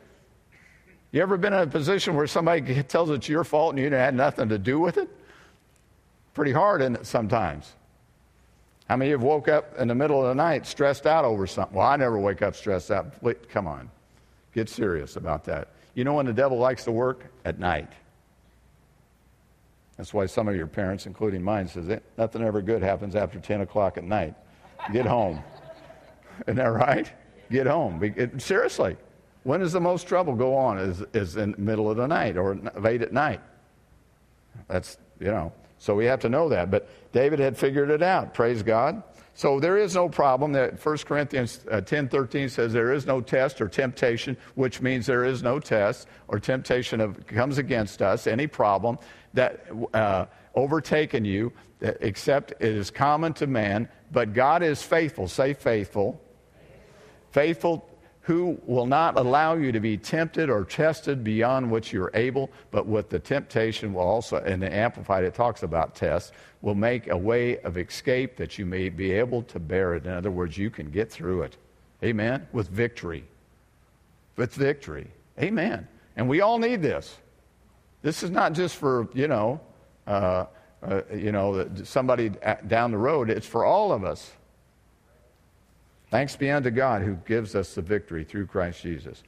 You 1.10 1.22
ever 1.22 1.36
been 1.38 1.52
in 1.52 1.60
a 1.60 1.66
position 1.66 2.14
where 2.16 2.26
somebody 2.26 2.82
tells 2.88 3.10
it's 3.10 3.28
your 3.28 3.44
fault 3.44 3.74
and 3.74 3.82
you 3.82 3.90
had 3.90 4.14
nothing 4.14 4.48
to 4.50 4.58
do 4.58 4.78
with 4.78 4.98
it? 4.98 5.08
Pretty 6.34 6.52
hard, 6.52 6.82
isn't 6.82 6.96
it, 6.96 7.06
sometimes? 7.06 7.72
How 8.88 8.96
many 8.96 9.10
of 9.10 9.20
you 9.20 9.26
have 9.26 9.26
woke 9.26 9.48
up 9.48 9.78
in 9.78 9.88
the 9.88 9.94
middle 9.94 10.22
of 10.22 10.28
the 10.28 10.34
night 10.34 10.66
stressed 10.66 11.06
out 11.06 11.24
over 11.24 11.46
something? 11.46 11.76
Well, 11.76 11.86
I 11.86 11.96
never 11.96 12.18
wake 12.18 12.42
up 12.42 12.54
stressed 12.54 12.90
out. 12.90 13.22
Wait, 13.22 13.48
come 13.48 13.66
on. 13.66 13.90
Get 14.54 14.68
serious 14.68 15.16
about 15.16 15.44
that. 15.44 15.68
You 15.94 16.04
know 16.04 16.14
when 16.14 16.26
the 16.26 16.32
devil 16.32 16.58
likes 16.58 16.84
to 16.84 16.92
work? 16.92 17.26
At 17.44 17.58
night. 17.58 17.92
That's 19.96 20.14
why 20.14 20.26
some 20.26 20.48
of 20.48 20.54
your 20.54 20.66
parents, 20.66 21.06
including 21.06 21.42
mine, 21.42 21.66
says 21.68 22.00
nothing 22.16 22.42
ever 22.42 22.62
good 22.62 22.82
happens 22.82 23.16
after 23.16 23.40
10 23.40 23.62
o'clock 23.62 23.98
at 23.98 24.04
night. 24.04 24.34
Get 24.92 25.06
home. 25.06 25.42
Isn't 26.46 26.56
that 26.56 26.66
right? 26.66 27.10
Get 27.50 27.66
home. 27.66 28.14
Seriously. 28.38 28.96
When 29.44 29.60
does 29.60 29.72
the 29.72 29.80
most 29.80 30.06
trouble 30.06 30.34
go 30.34 30.54
on? 30.54 30.78
Is, 30.78 31.02
is 31.12 31.36
in 31.36 31.52
the 31.52 31.58
middle 31.58 31.90
of 31.90 31.96
the 31.96 32.06
night 32.06 32.36
or 32.36 32.56
late 32.76 33.02
at 33.02 33.12
night. 33.12 33.40
That's, 34.68 34.98
you 35.20 35.28
know. 35.28 35.52
So 35.78 35.94
we 35.94 36.06
have 36.06 36.20
to 36.20 36.28
know 36.28 36.48
that. 36.48 36.70
But 36.70 36.88
David 37.12 37.38
had 37.38 37.56
figured 37.56 37.90
it 37.90 38.02
out. 38.02 38.34
Praise 38.34 38.62
God. 38.62 39.02
So 39.34 39.60
there 39.60 39.78
is 39.78 39.94
no 39.94 40.08
problem 40.08 40.52
that 40.54 40.84
1 40.84 40.98
Corinthians 40.98 41.60
uh, 41.70 41.80
10 41.80 42.08
13 42.08 42.48
says 42.48 42.72
there 42.72 42.92
is 42.92 43.06
no 43.06 43.20
test 43.20 43.60
or 43.60 43.68
temptation, 43.68 44.36
which 44.56 44.80
means 44.80 45.06
there 45.06 45.24
is 45.24 45.44
no 45.44 45.60
test 45.60 46.08
or 46.26 46.40
temptation 46.40 47.00
of, 47.00 47.24
comes 47.28 47.56
against 47.56 48.02
us, 48.02 48.26
any 48.26 48.48
problem 48.48 48.98
that 49.34 49.66
uh, 49.94 50.26
overtaken 50.56 51.24
you, 51.24 51.52
except 51.80 52.50
it 52.58 52.74
is 52.74 52.90
common 52.90 53.32
to 53.34 53.46
man. 53.46 53.88
But 54.10 54.32
God 54.32 54.64
is 54.64 54.82
faithful. 54.82 55.28
Say 55.28 55.54
faithful. 55.54 56.20
Faithful 57.30 57.88
who 58.28 58.60
will 58.66 58.84
not 58.84 59.16
allow 59.16 59.54
you 59.54 59.72
to 59.72 59.80
be 59.80 59.96
tempted 59.96 60.50
or 60.50 60.62
tested 60.62 61.24
beyond 61.24 61.70
what 61.70 61.94
you're 61.94 62.10
able, 62.12 62.50
but 62.70 62.84
with 62.84 63.08
the 63.08 63.18
temptation 63.18 63.94
will 63.94 64.02
also, 64.02 64.36
and 64.36 64.62
the 64.62 64.70
Amplified 64.70 65.24
it 65.24 65.32
talks 65.32 65.62
about 65.62 65.94
tests, 65.94 66.32
will 66.60 66.74
make 66.74 67.08
a 67.08 67.16
way 67.16 67.58
of 67.60 67.78
escape 67.78 68.36
that 68.36 68.58
you 68.58 68.66
may 68.66 68.90
be 68.90 69.12
able 69.12 69.42
to 69.44 69.58
bear 69.58 69.94
it. 69.94 70.04
In 70.04 70.12
other 70.12 70.30
words, 70.30 70.58
you 70.58 70.68
can 70.68 70.90
get 70.90 71.10
through 71.10 71.40
it. 71.40 71.56
Amen? 72.04 72.46
With 72.52 72.68
victory. 72.68 73.24
With 74.36 74.52
victory. 74.52 75.06
Amen. 75.40 75.88
And 76.14 76.28
we 76.28 76.42
all 76.42 76.58
need 76.58 76.82
this. 76.82 77.16
This 78.02 78.22
is 78.22 78.30
not 78.30 78.52
just 78.52 78.76
for, 78.76 79.08
you 79.14 79.28
know, 79.28 79.58
uh, 80.06 80.44
uh, 80.82 81.00
you 81.14 81.32
know, 81.32 81.66
somebody 81.82 82.32
down 82.66 82.90
the 82.90 82.98
road. 82.98 83.30
It's 83.30 83.46
for 83.46 83.64
all 83.64 83.90
of 83.90 84.04
us. 84.04 84.32
Thanks 86.10 86.36
be 86.36 86.50
unto 86.50 86.70
God 86.70 87.02
who 87.02 87.16
gives 87.26 87.54
us 87.54 87.74
the 87.74 87.82
victory 87.82 88.24
through 88.24 88.46
Christ 88.46 88.82
Jesus. 88.82 89.22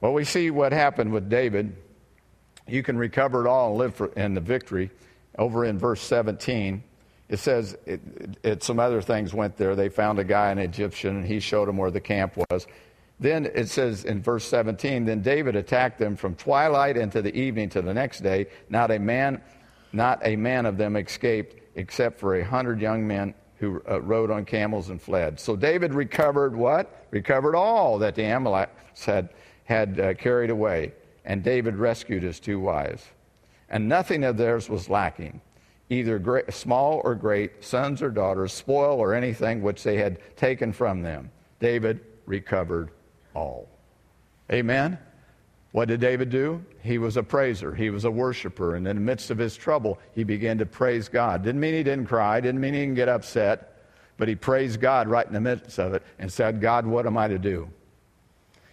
Well, 0.00 0.12
we 0.12 0.24
see 0.24 0.50
what 0.50 0.72
happened 0.72 1.12
with 1.12 1.28
David. 1.28 1.74
You 2.66 2.82
can 2.82 2.98
recover 2.98 3.46
it 3.46 3.48
all 3.48 3.70
and 3.70 3.78
live 3.78 3.94
for, 3.94 4.08
in 4.12 4.34
the 4.34 4.40
victory. 4.40 4.90
Over 5.38 5.64
in 5.64 5.78
verse 5.78 6.00
17, 6.02 6.82
it 7.28 7.38
says 7.38 7.76
it, 7.86 8.00
it, 8.42 8.62
some 8.62 8.78
other 8.78 9.00
things 9.00 9.32
went 9.32 9.56
there. 9.56 9.74
They 9.74 9.88
found 9.88 10.18
a 10.18 10.24
guy, 10.24 10.50
an 10.50 10.58
Egyptian, 10.58 11.16
and 11.16 11.26
he 11.26 11.40
showed 11.40 11.68
them 11.68 11.76
where 11.76 11.90
the 11.90 12.00
camp 12.00 12.36
was. 12.50 12.66
Then 13.20 13.46
it 13.46 13.68
says 13.68 14.04
in 14.04 14.22
verse 14.22 14.44
17, 14.44 15.06
then 15.06 15.22
David 15.22 15.56
attacked 15.56 15.98
them 15.98 16.16
from 16.16 16.34
twilight 16.34 16.96
into 16.96 17.22
the 17.22 17.34
evening 17.34 17.68
to 17.70 17.82
the 17.82 17.94
next 17.94 18.20
day. 18.20 18.46
Not 18.68 18.90
a 18.90 18.98
man, 18.98 19.40
not 19.92 20.20
a 20.24 20.36
man 20.36 20.66
of 20.66 20.76
them 20.76 20.96
escaped, 20.96 21.60
except 21.74 22.20
for 22.20 22.36
a 22.36 22.44
hundred 22.44 22.80
young 22.80 23.06
men 23.06 23.34
who 23.58 23.82
uh, 23.88 24.00
rode 24.00 24.30
on 24.30 24.44
camels 24.44 24.90
and 24.90 25.00
fled. 25.00 25.38
So 25.40 25.56
David 25.56 25.92
recovered 25.94 26.54
what? 26.54 27.06
Recovered 27.10 27.56
all 27.56 27.98
that 27.98 28.14
the 28.14 28.24
Amalekites 28.24 29.04
had, 29.04 29.30
had 29.64 30.00
uh, 30.00 30.14
carried 30.14 30.50
away. 30.50 30.92
And 31.24 31.42
David 31.42 31.76
rescued 31.76 32.22
his 32.22 32.40
two 32.40 32.60
wives. 32.60 33.04
And 33.68 33.88
nothing 33.88 34.24
of 34.24 34.36
theirs 34.36 34.68
was 34.68 34.88
lacking, 34.88 35.40
either 35.90 36.18
great, 36.18 36.52
small 36.54 37.02
or 37.04 37.14
great, 37.14 37.62
sons 37.62 38.00
or 38.00 38.10
daughters, 38.10 38.52
spoil 38.52 38.98
or 38.98 39.12
anything 39.12 39.62
which 39.62 39.82
they 39.82 39.96
had 39.96 40.18
taken 40.36 40.72
from 40.72 41.02
them. 41.02 41.30
David 41.60 42.00
recovered 42.24 42.90
all. 43.34 43.68
Amen? 44.50 44.98
What 45.72 45.88
did 45.88 46.00
David 46.00 46.30
do? 46.30 46.64
He 46.82 46.98
was 46.98 47.16
a 47.16 47.22
praiser. 47.22 47.74
He 47.74 47.90
was 47.90 48.04
a 48.04 48.10
worshiper. 48.10 48.74
And 48.74 48.86
in 48.88 48.96
the 48.96 49.02
midst 49.02 49.30
of 49.30 49.38
his 49.38 49.56
trouble, 49.56 49.98
he 50.14 50.24
began 50.24 50.58
to 50.58 50.66
praise 50.66 51.08
God. 51.08 51.42
Didn't 51.42 51.60
mean 51.60 51.74
he 51.74 51.82
didn't 51.82 52.06
cry, 52.06 52.40
didn't 52.40 52.60
mean 52.60 52.74
he 52.74 52.80
didn't 52.80 52.94
get 52.94 53.08
upset, 53.08 53.82
but 54.16 54.28
he 54.28 54.34
praised 54.34 54.80
God 54.80 55.08
right 55.08 55.26
in 55.26 55.34
the 55.34 55.40
midst 55.40 55.78
of 55.78 55.94
it 55.94 56.02
and 56.18 56.32
said, 56.32 56.60
God, 56.60 56.86
what 56.86 57.06
am 57.06 57.18
I 57.18 57.28
to 57.28 57.38
do? 57.38 57.68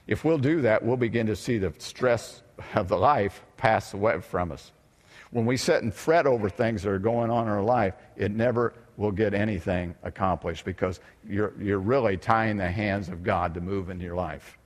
If 0.08 0.24
we'll 0.24 0.38
do 0.38 0.62
that, 0.62 0.84
we'll 0.84 0.98
begin 0.98 1.28
to 1.28 1.36
see 1.36 1.58
the 1.58 1.74
stress 1.80 2.44
of 2.76 2.88
the 2.88 2.98
life 2.98 3.44
pass 3.58 3.94
away 3.94 4.22
from 4.22 4.52
us. 4.52 4.72
When 5.32 5.46
we 5.46 5.58
sit 5.58 5.84
and 5.84 5.94
fret 5.94 6.26
over 6.26 6.50
things 6.50 6.84
that 6.84 6.92
are 6.92 7.00
going 7.00 7.30
on 7.30 7.48
in 7.48 7.50
our 7.50 7.62
life, 7.62 7.96
it 8.16 8.32
never 8.32 8.74
will 8.96 9.12
get 9.12 9.34
anything 9.34 9.96
accomplished 10.04 10.64
because 10.64 11.02
you're, 11.28 11.54
you're 11.60 11.80
really 11.80 12.16
tying 12.16 12.56
the 12.58 12.70
hands 12.70 13.10
of 13.10 13.24
God 13.24 13.54
to 13.56 13.62
move 13.62 13.90
in 13.90 14.00
your 14.00 14.16
life. 14.16 14.58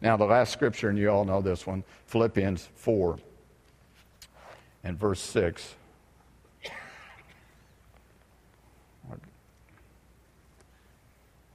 Now, 0.00 0.16
the 0.16 0.24
last 0.24 0.52
scripture, 0.52 0.88
and 0.88 0.98
you 0.98 1.10
all 1.10 1.24
know 1.24 1.40
this 1.40 1.66
one 1.66 1.84
Philippians 2.06 2.68
4 2.74 3.18
and 4.84 4.98
verse 4.98 5.20
6. 5.20 5.74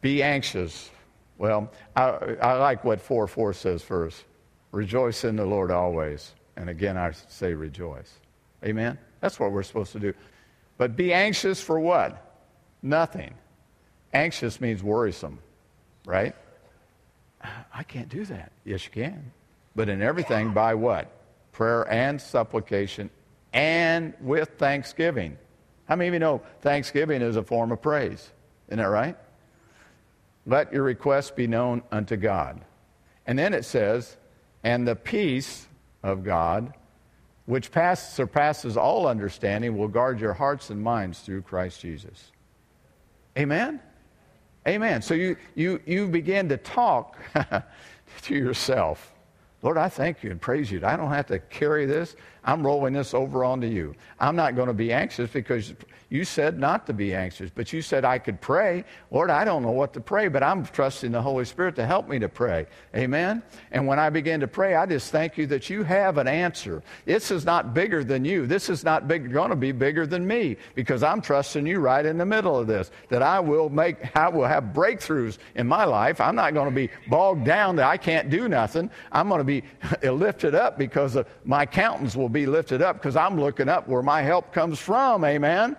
Be 0.02 0.24
anxious. 0.24 0.90
Well, 1.38 1.72
I, 1.96 2.08
I 2.42 2.54
like 2.54 2.84
what 2.84 3.00
4 3.00 3.28
4 3.28 3.54
says 3.54 3.84
first. 3.84 4.26
Rejoice 4.72 5.24
in 5.24 5.36
the 5.36 5.46
Lord 5.46 5.70
always. 5.72 6.34
And 6.56 6.70
again, 6.70 6.98
I 6.98 7.12
say 7.12 7.54
rejoice. 7.54 8.12
Amen? 8.66 8.98
That's 9.22 9.40
what 9.40 9.52
we're 9.52 9.64
supposed 9.64 9.92
to 9.94 10.00
do. 10.00 10.14
But 10.78 10.96
be 10.96 11.14
anxious 11.14 11.62
for 11.62 11.80
what? 11.80 12.40
Nothing. 12.82 13.36
Anxious 14.14 14.60
means 14.60 14.84
worrisome, 14.84 15.40
right? 16.06 16.36
I 17.74 17.84
can't 17.84 18.10
do 18.10 18.26
that. 18.26 18.52
Yes, 18.66 18.86
you 18.86 18.92
can. 18.92 19.32
But 19.76 19.90
in 19.90 20.02
everything, 20.02 20.52
by 20.54 20.76
what? 20.76 21.12
Prayer 21.52 21.84
and 21.92 22.22
supplication 22.22 23.10
and 23.54 24.14
with 24.22 24.50
thanksgiving. 24.58 25.38
How 25.86 25.96
many 25.96 26.10
of 26.10 26.14
you 26.14 26.20
know 26.20 26.42
thanksgiving 26.62 27.22
is 27.22 27.36
a 27.36 27.44
form 27.44 27.72
of 27.72 27.82
praise? 27.82 28.32
Isn't 28.68 28.80
that 28.80 28.86
right? 28.86 29.18
Let 30.46 30.74
your 30.74 30.84
requests 30.84 31.32
be 31.32 31.48
known 31.48 31.84
unto 31.92 32.16
God. 32.16 32.62
And 33.26 33.38
then 33.38 33.54
it 33.54 33.66
says, 33.66 34.18
and 34.64 34.88
the 34.88 34.96
peace 34.96 35.68
of 36.04 36.24
God, 36.24 36.74
which 37.46 37.72
pass, 37.72 38.14
surpasses 38.14 38.78
all 38.78 39.08
understanding, 39.08 39.78
will 39.78 39.88
guard 39.88 40.20
your 40.20 40.34
hearts 40.34 40.70
and 40.70 40.82
minds 40.82 41.20
through 41.20 41.42
Christ 41.44 41.82
Jesus. 41.82 42.32
Amen? 43.38 43.80
Amen. 44.68 45.02
So 45.02 45.14
you, 45.14 45.38
you, 45.56 45.82
you 45.86 46.08
begin 46.08 46.48
to 46.50 46.58
talk 46.58 47.18
to 48.22 48.36
yourself. 48.36 49.14
Lord, 49.64 49.78
I 49.78 49.90
thank 49.90 50.24
you 50.24 50.32
and 50.32 50.42
praise 50.42 50.72
you. 50.72 50.82
I 50.84 50.96
don't 50.96 51.12
have 51.12 51.28
to 51.28 51.40
carry 51.40 51.86
this. 51.86 52.16
I'm 52.44 52.66
rolling 52.66 52.94
this 52.94 53.14
over 53.14 53.44
onto 53.44 53.68
you. 53.68 53.94
I'm 54.20 54.36
not 54.36 54.56
going 54.56 54.68
to 54.68 54.74
be 54.74 54.92
anxious 54.92 55.30
because 55.30 55.74
you 56.10 56.26
said 56.26 56.58
not 56.58 56.88
to 56.88 56.94
be 56.94 57.14
anxious, 57.14 57.52
but 57.54 57.72
you 57.72 57.84
said 57.84 58.04
I 58.04 58.18
could 58.18 58.42
pray. 58.42 58.84
Lord, 59.12 59.30
I 59.30 59.46
don't 59.46 59.62
know 59.62 59.72
what 59.72 59.94
to 59.94 60.02
pray, 60.02 60.28
but 60.28 60.42
I'm 60.42 60.66
trusting 60.66 61.12
the 61.12 61.22
Holy 61.22 61.46
Spirit 61.46 61.76
to 61.76 61.86
help 61.86 62.10
me 62.10 62.18
to 62.18 62.28
pray. 62.28 62.66
Amen? 62.96 63.44
And 63.72 63.86
when 63.86 64.00
I 64.00 64.10
begin 64.10 64.40
to 64.40 64.48
pray, 64.48 64.76
I 64.76 64.88
just 64.88 65.12
thank 65.12 65.38
you 65.38 65.46
that 65.48 65.70
you 65.70 65.84
have 65.84 66.18
an 66.18 66.28
answer. 66.28 66.82
This 67.06 67.30
is 67.30 67.46
not 67.46 67.76
bigger 67.76 68.04
than 68.04 68.26
you. 68.26 68.48
This 68.48 68.70
is 68.70 68.84
not 68.84 69.08
big, 69.08 69.32
going 69.32 69.52
to 69.52 69.56
be 69.56 69.72
bigger 69.72 70.08
than 70.08 70.26
me 70.26 70.58
because 70.74 71.04
I'm 71.04 71.22
trusting 71.22 71.68
you 71.68 71.80
right 71.80 72.06
in 72.06 72.18
the 72.18 72.26
middle 72.26 72.58
of 72.58 72.66
this, 72.66 72.90
that 73.10 73.22
I 73.22 73.40
will 73.40 73.70
make, 73.70 74.16
I 74.18 74.30
will 74.30 74.48
have 74.48 74.66
breakthroughs 74.74 75.38
in 75.54 75.68
my 75.68 75.86
life. 75.86 76.20
I'm 76.20 76.36
not 76.36 76.56
going 76.56 76.70
to 76.70 76.76
be 76.76 76.90
bogged 77.08 77.46
down 77.46 77.76
that 77.76 77.86
I 77.86 77.98
can't 77.98 78.32
do 78.32 78.50
nothing. 78.50 78.90
I'm 79.12 79.30
going 79.30 79.40
to 79.40 79.46
be 79.46 79.51
lifted 80.04 80.56
up 80.56 80.78
because 80.78 81.18
my 81.44 81.64
accountants 81.64 82.16
will 82.16 82.30
be 82.30 82.46
lifted 82.46 82.82
up 82.82 82.98
because 82.98 83.16
I'm 83.16 83.40
looking 83.40 83.70
up 83.70 83.88
where 83.88 84.02
my 84.02 84.22
help 84.22 84.54
comes 84.54 84.80
from. 84.80 85.26
Amen? 85.26 85.76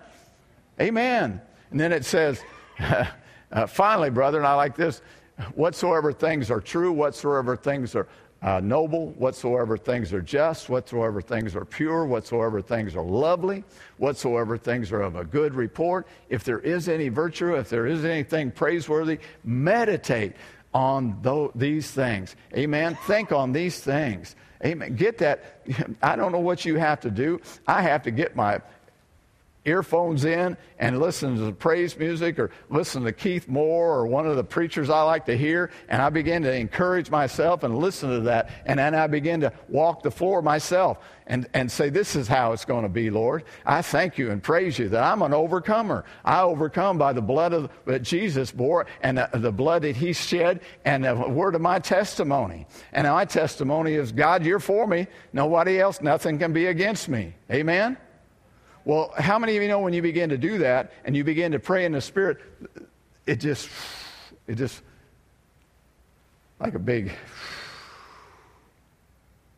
Amen. 0.79 1.41
And 1.71 1.79
then 1.79 1.91
it 1.91 2.05
says, 2.05 2.41
uh, 2.79 3.67
finally, 3.67 4.09
brethren, 4.09 4.45
I 4.45 4.53
like 4.53 4.75
this 4.75 5.01
whatsoever 5.55 6.13
things 6.13 6.51
are 6.51 6.61
true, 6.61 6.91
whatsoever 6.91 7.55
things 7.55 7.95
are 7.95 8.07
uh, 8.43 8.59
noble, 8.59 9.11
whatsoever 9.13 9.77
things 9.77 10.11
are 10.11 10.21
just, 10.21 10.67
whatsoever 10.67 11.21
things 11.21 11.55
are 11.55 11.63
pure, 11.63 12.05
whatsoever 12.05 12.61
things 12.61 12.93
are 12.95 13.03
lovely, 13.03 13.63
whatsoever 13.97 14.57
things 14.57 14.91
are 14.91 15.01
of 15.01 15.15
a 15.15 15.23
good 15.23 15.55
report, 15.55 16.05
if 16.29 16.43
there 16.43 16.59
is 16.59 16.89
any 16.89 17.07
virtue, 17.07 17.55
if 17.55 17.69
there 17.69 17.87
is 17.87 18.03
anything 18.03 18.51
praiseworthy, 18.51 19.17
meditate 19.45 20.33
on 20.73 21.21
th- 21.21 21.51
these 21.55 21.91
things. 21.91 22.35
Amen. 22.55 22.97
Think 23.05 23.31
on 23.31 23.51
these 23.51 23.79
things. 23.79 24.35
Amen. 24.65 24.95
Get 24.95 25.17
that. 25.19 25.61
I 26.01 26.15
don't 26.15 26.31
know 26.31 26.39
what 26.39 26.65
you 26.65 26.77
have 26.77 26.99
to 27.01 27.11
do. 27.11 27.41
I 27.67 27.81
have 27.81 28.03
to 28.03 28.11
get 28.11 28.35
my 28.35 28.61
earphones 29.65 30.25
in 30.25 30.57
and 30.77 30.99
listen 30.99 31.37
to 31.37 31.51
praise 31.53 31.97
music 31.97 32.37
or 32.37 32.51
listen 32.69 33.03
to 33.03 33.11
Keith 33.13 33.47
Moore 33.47 33.95
or 33.95 34.07
one 34.07 34.27
of 34.27 34.35
the 34.35 34.43
preachers 34.43 34.89
I 34.89 35.03
like 35.03 35.25
to 35.27 35.37
hear, 35.37 35.71
and 35.87 36.01
I 36.01 36.09
begin 36.09 36.43
to 36.43 36.53
encourage 36.53 37.09
myself 37.09 37.63
and 37.63 37.77
listen 37.77 38.09
to 38.09 38.19
that, 38.21 38.49
and 38.65 38.79
then 38.79 38.93
I 38.95 39.07
begin 39.07 39.41
to 39.41 39.53
walk 39.69 40.03
the 40.03 40.11
floor 40.11 40.41
myself 40.41 40.97
and, 41.27 41.47
and 41.53 41.71
say, 41.71 41.89
This 41.89 42.15
is 42.15 42.27
how 42.27 42.51
it's 42.51 42.65
going 42.65 42.83
to 42.83 42.89
be, 42.89 43.09
Lord. 43.09 43.43
I 43.65 43.81
thank 43.81 44.17
you 44.17 44.31
and 44.31 44.43
praise 44.43 44.77
you 44.77 44.89
that 44.89 45.03
I'm 45.03 45.21
an 45.21 45.33
overcomer. 45.33 46.03
I 46.25 46.41
overcome 46.41 46.97
by 46.97 47.13
the 47.13 47.21
blood 47.21 47.53
of, 47.53 47.69
that 47.85 48.01
Jesus 48.03 48.51
bore 48.51 48.85
and 49.01 49.17
the, 49.17 49.29
the 49.33 49.51
blood 49.51 49.83
that 49.83 49.95
he 49.95 50.13
shed 50.13 50.61
and 50.83 51.05
the 51.05 51.15
word 51.15 51.55
of 51.55 51.61
my 51.61 51.79
testimony. 51.79 52.67
And 52.91 53.07
my 53.07 53.25
testimony 53.25 53.93
is, 53.93 54.11
God, 54.11 54.45
you're 54.45 54.59
for 54.59 54.85
me. 54.87 55.07
Nobody 55.31 55.79
else, 55.79 56.01
nothing 56.01 56.39
can 56.39 56.51
be 56.51 56.67
against 56.67 57.07
me. 57.07 57.33
Amen? 57.51 57.97
Well, 58.85 59.13
how 59.17 59.39
many 59.39 59.55
of 59.55 59.63
you 59.63 59.69
know 59.69 59.79
when 59.79 59.93
you 59.93 60.01
begin 60.01 60.29
to 60.29 60.37
do 60.37 60.57
that 60.59 60.91
and 61.05 61.15
you 61.15 61.23
begin 61.23 61.53
to 61.53 61.59
pray 61.59 61.85
in 61.85 61.93
the 61.93 62.01
Spirit, 62.01 62.39
it 63.25 63.39
just, 63.39 63.69
it 64.47 64.55
just, 64.55 64.81
like 66.59 66.75
a 66.75 66.79
big 66.79 67.11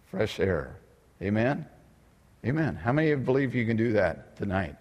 fresh 0.06 0.40
air. 0.40 0.76
Amen? 1.22 1.66
Amen. 2.46 2.76
How 2.76 2.92
many 2.92 3.16
believe 3.16 3.56
you 3.56 3.66
can 3.66 3.78
do 3.78 3.94
that 3.94 4.36
tonight? 4.38 4.76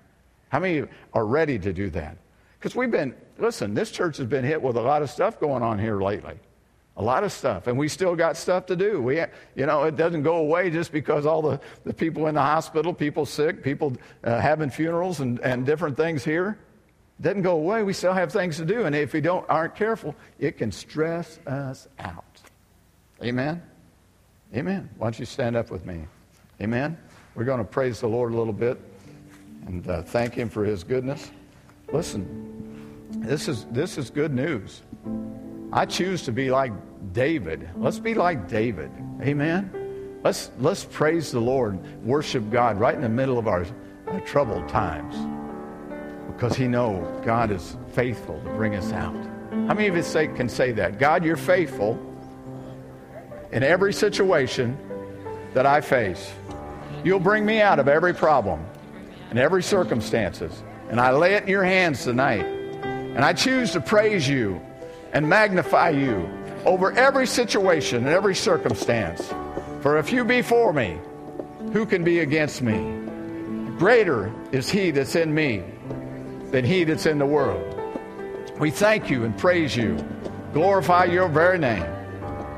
How 0.50 0.60
many 0.60 0.86
are 1.12 1.26
ready 1.26 1.58
to 1.58 1.72
do 1.72 1.90
that? 1.90 2.16
Because 2.58 2.76
we've 2.76 2.90
been, 2.90 3.14
listen, 3.38 3.74
this 3.74 3.90
church 3.90 4.18
has 4.18 4.26
been 4.26 4.44
hit 4.44 4.60
with 4.60 4.76
a 4.76 4.80
lot 4.80 5.02
of 5.02 5.10
stuff 5.10 5.40
going 5.40 5.62
on 5.62 5.78
here 5.78 6.00
lately. 6.00 6.38
A 6.96 7.02
lot 7.02 7.24
of 7.24 7.32
stuff. 7.32 7.66
And 7.66 7.76
we 7.76 7.88
still 7.88 8.14
got 8.14 8.36
stuff 8.36 8.66
to 8.66 8.76
do. 8.76 9.02
We, 9.02 9.20
you 9.56 9.66
know, 9.66 9.82
it 9.82 9.96
doesn't 9.96 10.22
go 10.22 10.36
away 10.36 10.70
just 10.70 10.92
because 10.92 11.26
all 11.26 11.42
the, 11.42 11.60
the 11.82 11.92
people 11.92 12.28
in 12.28 12.36
the 12.36 12.40
hospital, 12.40 12.94
people 12.94 13.26
sick, 13.26 13.64
people 13.64 13.94
uh, 14.22 14.40
having 14.40 14.70
funerals 14.70 15.18
and, 15.20 15.40
and 15.40 15.66
different 15.66 15.96
things 15.96 16.24
here. 16.24 16.58
Doesn't 17.20 17.42
go 17.42 17.56
away. 17.56 17.82
We 17.82 17.92
still 17.92 18.12
have 18.12 18.32
things 18.32 18.56
to 18.58 18.64
do. 18.64 18.84
And 18.84 18.94
if 18.94 19.12
we 19.12 19.20
don't, 19.20 19.44
aren't 19.48 19.74
careful, 19.74 20.14
it 20.38 20.56
can 20.56 20.70
stress 20.70 21.38
us 21.46 21.88
out. 21.98 22.24
Amen? 23.22 23.62
Amen. 24.54 24.88
Why 24.96 25.06
don't 25.06 25.18
you 25.18 25.26
stand 25.26 25.56
up 25.56 25.70
with 25.70 25.84
me? 25.84 26.06
Amen? 26.60 26.96
We're 27.34 27.44
going 27.44 27.58
to 27.58 27.64
praise 27.64 28.00
the 28.00 28.08
Lord 28.08 28.32
a 28.32 28.36
little 28.36 28.52
bit 28.52 28.80
and 29.66 29.88
uh, 29.88 30.02
thank 30.02 30.34
Him 30.34 30.48
for 30.48 30.64
His 30.64 30.84
goodness. 30.84 31.30
Listen, 31.92 33.10
this 33.10 33.48
is, 33.48 33.64
this 33.66 33.98
is 33.98 34.10
good 34.10 34.32
news. 34.32 34.82
I 35.74 35.86
choose 35.86 36.22
to 36.22 36.32
be 36.32 36.52
like 36.52 36.72
David. 37.12 37.68
Let's 37.76 37.98
be 37.98 38.14
like 38.14 38.46
David. 38.46 38.92
Amen. 39.20 40.20
Let's 40.22 40.52
let's 40.60 40.84
praise 40.84 41.32
the 41.32 41.40
Lord, 41.40 41.82
worship 42.04 42.48
God 42.52 42.78
right 42.78 42.94
in 42.94 43.00
the 43.00 43.08
middle 43.08 43.38
of 43.38 43.48
our, 43.48 43.66
our 44.06 44.20
troubled 44.20 44.68
times. 44.68 45.16
Because 46.32 46.56
he 46.56 46.68
knows 46.68 47.04
God 47.26 47.50
is 47.50 47.76
faithful 47.92 48.40
to 48.44 48.50
bring 48.50 48.76
us 48.76 48.92
out. 48.92 49.16
How 49.50 49.74
many 49.74 49.88
of 49.88 49.96
us 49.96 50.06
say, 50.06 50.28
can 50.28 50.48
say 50.48 50.70
that? 50.70 51.00
God, 51.00 51.24
you're 51.24 51.36
faithful 51.36 51.98
in 53.50 53.64
every 53.64 53.92
situation 53.92 54.78
that 55.54 55.66
I 55.66 55.80
face. 55.80 56.32
You'll 57.02 57.18
bring 57.18 57.44
me 57.44 57.60
out 57.60 57.80
of 57.80 57.88
every 57.88 58.14
problem 58.14 58.64
and 59.30 59.40
every 59.40 59.62
circumstances. 59.62 60.62
And 60.88 61.00
I 61.00 61.10
lay 61.10 61.34
it 61.34 61.42
in 61.42 61.48
your 61.48 61.64
hands 61.64 62.04
tonight. 62.04 62.44
And 62.44 63.24
I 63.24 63.32
choose 63.32 63.72
to 63.72 63.80
praise 63.80 64.28
you 64.28 64.60
and 65.14 65.28
magnify 65.28 65.90
you 65.90 66.28
over 66.66 66.92
every 66.92 67.26
situation 67.26 67.98
and 67.98 68.08
every 68.08 68.34
circumstance. 68.34 69.32
For 69.80 69.96
if 69.98 70.12
you 70.12 70.24
be 70.24 70.42
for 70.42 70.72
me, 70.72 70.98
who 71.72 71.86
can 71.86 72.04
be 72.04 72.18
against 72.18 72.62
me? 72.62 73.00
Greater 73.78 74.32
is 74.52 74.68
he 74.68 74.90
that's 74.90 75.14
in 75.14 75.34
me 75.34 75.64
than 76.50 76.64
he 76.64 76.84
that's 76.84 77.06
in 77.06 77.18
the 77.18 77.26
world. 77.26 77.70
We 78.58 78.70
thank 78.70 79.10
you 79.10 79.24
and 79.24 79.36
praise 79.36 79.76
you, 79.76 80.04
glorify 80.52 81.04
your 81.04 81.28
very 81.28 81.58
name. 81.58 81.82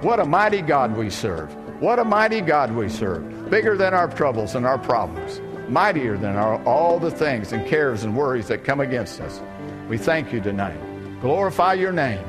What 0.02 0.20
a 0.20 0.24
mighty 0.24 0.60
God 0.60 0.96
we 0.96 1.10
serve. 1.10 1.54
What 1.80 1.98
a 1.98 2.04
mighty 2.04 2.40
God 2.40 2.74
we 2.74 2.88
serve. 2.88 3.50
Bigger 3.50 3.76
than 3.76 3.94
our 3.94 4.08
troubles 4.08 4.54
and 4.54 4.66
our 4.66 4.78
problems, 4.78 5.40
mightier 5.68 6.16
than 6.16 6.36
our, 6.36 6.62
all 6.64 6.98
the 6.98 7.10
things 7.10 7.52
and 7.52 7.66
cares 7.66 8.02
and 8.02 8.16
worries 8.16 8.48
that 8.48 8.64
come 8.64 8.80
against 8.80 9.20
us. 9.20 9.40
We 9.88 9.98
thank 9.98 10.32
you 10.32 10.40
tonight. 10.40 10.78
Glorify 11.20 11.74
your 11.74 11.92
name. 11.92 12.24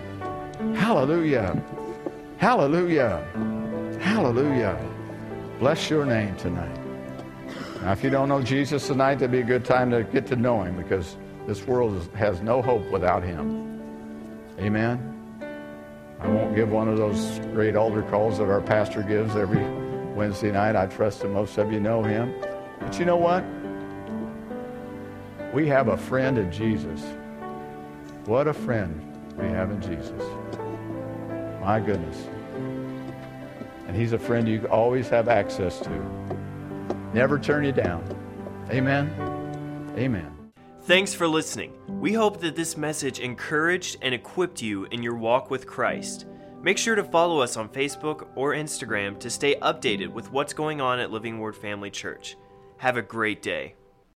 Hallelujah. 0.87 1.61
Hallelujah. 2.37 3.21
Hallelujah. 3.99 4.79
Bless 5.59 5.89
your 5.89 6.05
name 6.05 6.33
tonight. 6.37 6.79
Now, 7.81 7.91
if 7.91 8.05
you 8.05 8.09
don't 8.09 8.29
know 8.29 8.41
Jesus 8.41 8.87
tonight, 8.87 9.15
that'd 9.15 9.29
be 9.29 9.41
a 9.41 9.43
good 9.43 9.65
time 9.65 9.91
to 9.91 10.03
get 10.03 10.25
to 10.27 10.37
know 10.37 10.61
him 10.63 10.77
because 10.77 11.17
this 11.45 11.67
world 11.67 12.09
has 12.15 12.39
no 12.39 12.61
hope 12.61 12.89
without 12.89 13.21
him. 13.21 13.81
Amen. 14.59 15.13
I 16.21 16.29
won't 16.29 16.55
give 16.55 16.69
one 16.69 16.87
of 16.87 16.97
those 16.97 17.39
great 17.51 17.75
altar 17.75 18.03
calls 18.03 18.37
that 18.37 18.47
our 18.47 18.61
pastor 18.61 19.03
gives 19.03 19.35
every 19.35 19.65
Wednesday 20.13 20.53
night. 20.53 20.77
I 20.77 20.85
trust 20.85 21.19
that 21.19 21.27
most 21.27 21.57
of 21.57 21.69
you 21.69 21.81
know 21.81 22.01
him. 22.01 22.33
But 22.79 22.97
you 22.97 23.03
know 23.03 23.17
what? 23.17 23.43
We 25.53 25.67
have 25.67 25.89
a 25.89 25.97
friend 25.97 26.37
in 26.37 26.49
Jesus. 26.49 27.03
What 28.23 28.47
a 28.47 28.53
friend 28.53 29.03
we 29.37 29.47
have 29.49 29.69
in 29.69 29.81
Jesus. 29.81 30.23
My 31.67 31.81
goodness. 31.81 32.29
And 33.87 33.93
he's 33.93 34.13
a 34.13 34.17
friend 34.17 34.47
you 34.47 34.65
always 34.67 35.09
have 35.09 35.27
access 35.27 35.81
to. 35.81 35.89
Never 37.13 37.37
turn 37.37 37.65
you 37.65 37.73
down. 37.73 38.05
Amen. 38.71 39.11
Amen. 39.97 40.33
Thanks 40.83 41.13
for 41.13 41.27
listening. 41.27 41.73
We 41.89 42.13
hope 42.13 42.39
that 42.39 42.55
this 42.55 42.77
message 42.77 43.19
encouraged 43.19 43.97
and 44.01 44.15
equipped 44.15 44.61
you 44.61 44.85
in 44.91 45.03
your 45.03 45.17
walk 45.17 45.51
with 45.51 45.67
Christ. 45.67 46.25
Make 46.61 46.77
sure 46.77 46.95
to 46.95 47.03
follow 47.03 47.41
us 47.41 47.57
on 47.57 47.67
Facebook 47.67 48.29
or 48.35 48.53
Instagram 48.53 49.19
to 49.19 49.29
stay 49.29 49.55
updated 49.55 50.07
with 50.07 50.31
what's 50.31 50.53
going 50.53 50.79
on 50.79 50.99
at 50.99 51.11
Living 51.11 51.37
Word 51.37 51.57
Family 51.57 51.91
Church. 51.91 52.37
Have 52.77 52.95
a 52.95 53.01
great 53.01 53.41
day. 53.41 53.75